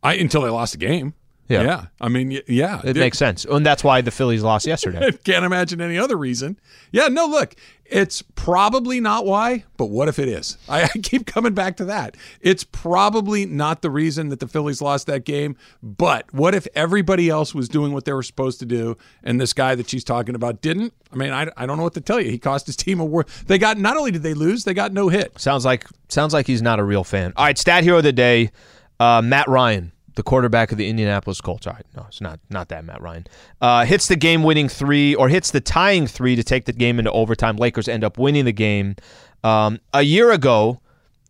[0.03, 1.15] I until they lost the game.
[1.49, 1.63] Yeah.
[1.63, 1.87] Yeah.
[2.01, 2.81] I mean, yeah.
[2.85, 5.07] It makes sense, and that's why the Phillies lost yesterday.
[5.07, 6.59] I can't imagine any other reason.
[6.91, 10.57] Yeah, no, look, it's probably not why, but what if it is?
[10.69, 12.17] I, I keep coming back to that.
[12.41, 17.29] It's probably not the reason that the Phillies lost that game, but what if everybody
[17.29, 20.35] else was doing what they were supposed to do and this guy that she's talking
[20.35, 20.95] about didn't?
[21.13, 22.31] I mean, I, I don't know what to tell you.
[22.31, 23.27] He cost his team a war.
[23.47, 25.39] They got, not only did they lose, they got no hit.
[25.39, 27.33] Sounds like sounds like he's not a real fan.
[27.37, 28.51] All right, stat hero of the day,
[28.99, 31.67] uh, Matt Ryan, the quarterback of the Indianapolis Colts.
[31.67, 33.27] All right, no, it's not not that Matt Ryan.
[33.61, 37.11] Uh, hits the game-winning three or hits the tying three to take the game into
[37.13, 37.57] overtime.
[37.57, 38.97] Lakers end up winning the game.
[39.43, 40.81] Um, a year ago,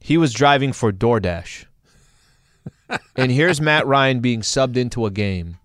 [0.01, 1.65] he was driving for DoorDash,
[3.17, 5.57] and here's Matt Ryan being subbed into a game,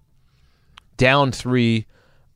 [0.97, 1.85] down three,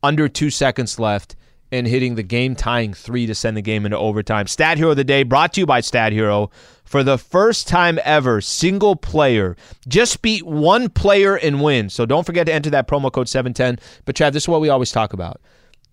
[0.02, 1.34] under two seconds left,
[1.72, 4.46] and hitting the game tying three to send the game into overtime.
[4.46, 6.50] Stat Hero of the Day brought to you by Stat Hero.
[6.84, 9.56] For the first time ever, single player
[9.88, 11.88] just beat one player and win.
[11.88, 13.78] So don't forget to enter that promo code 710.
[14.04, 15.40] But Chad, this is what we always talk about.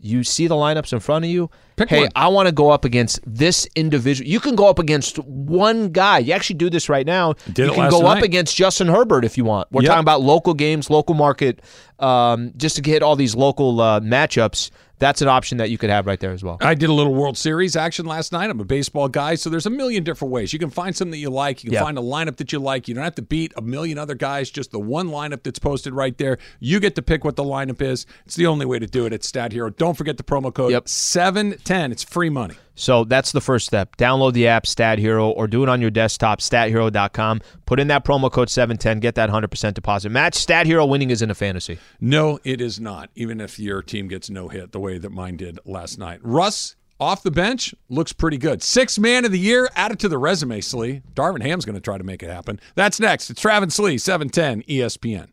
[0.03, 1.49] You see the lineups in front of you.
[1.89, 2.09] hey, one.
[2.15, 4.27] I want to go up against this individual.
[4.27, 6.17] You can go up against one guy.
[6.19, 7.33] You actually do this right now.
[7.53, 9.67] Did you can go up against Justin Herbert if you want.
[9.71, 9.89] We're Yep.
[9.89, 11.61] talking about local games, local market,
[11.99, 14.71] um, just to get all these local uh, matchups.
[15.01, 16.57] That's an option that you could have right there as well.
[16.61, 18.49] I did a little World Series action last night.
[18.51, 20.53] I'm a baseball guy, so there's a million different ways.
[20.53, 21.63] You can find something that you like.
[21.63, 21.83] You can Yeah.
[21.83, 22.87] find a lineup that you like.
[22.87, 25.93] You don't have to beat a million other guys, just the one lineup that's posted
[25.93, 26.37] right there.
[26.59, 28.05] You get to pick what the lineup is.
[28.27, 29.71] It's the only way to do it at Stat Hero.
[29.71, 30.87] Don't forget the promo code Yep.
[30.87, 31.91] 710.
[31.91, 32.55] It's free money.
[32.75, 33.95] So that's the first step.
[33.97, 37.41] Download the app Stat Hero or do it on your desktop, stathero.com.
[37.65, 40.35] Put in that promo code 710, get that 100% deposit match.
[40.35, 41.79] Stat Hero winning isn't a fantasy.
[41.99, 45.37] No, it is not, even if your team gets no hit the way that mine
[45.37, 46.19] did last night.
[46.23, 48.61] Russ off the bench looks pretty good.
[48.61, 51.01] Six man of the year added to the resume, Slee.
[51.15, 52.59] Darvin Ham's going to try to make it happen.
[52.75, 53.29] That's next.
[53.29, 55.29] It's Travis Slee, E 710 ESPN.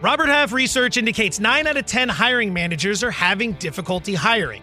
[0.00, 4.62] Robert Half research indicates 9 out of 10 hiring managers are having difficulty hiring.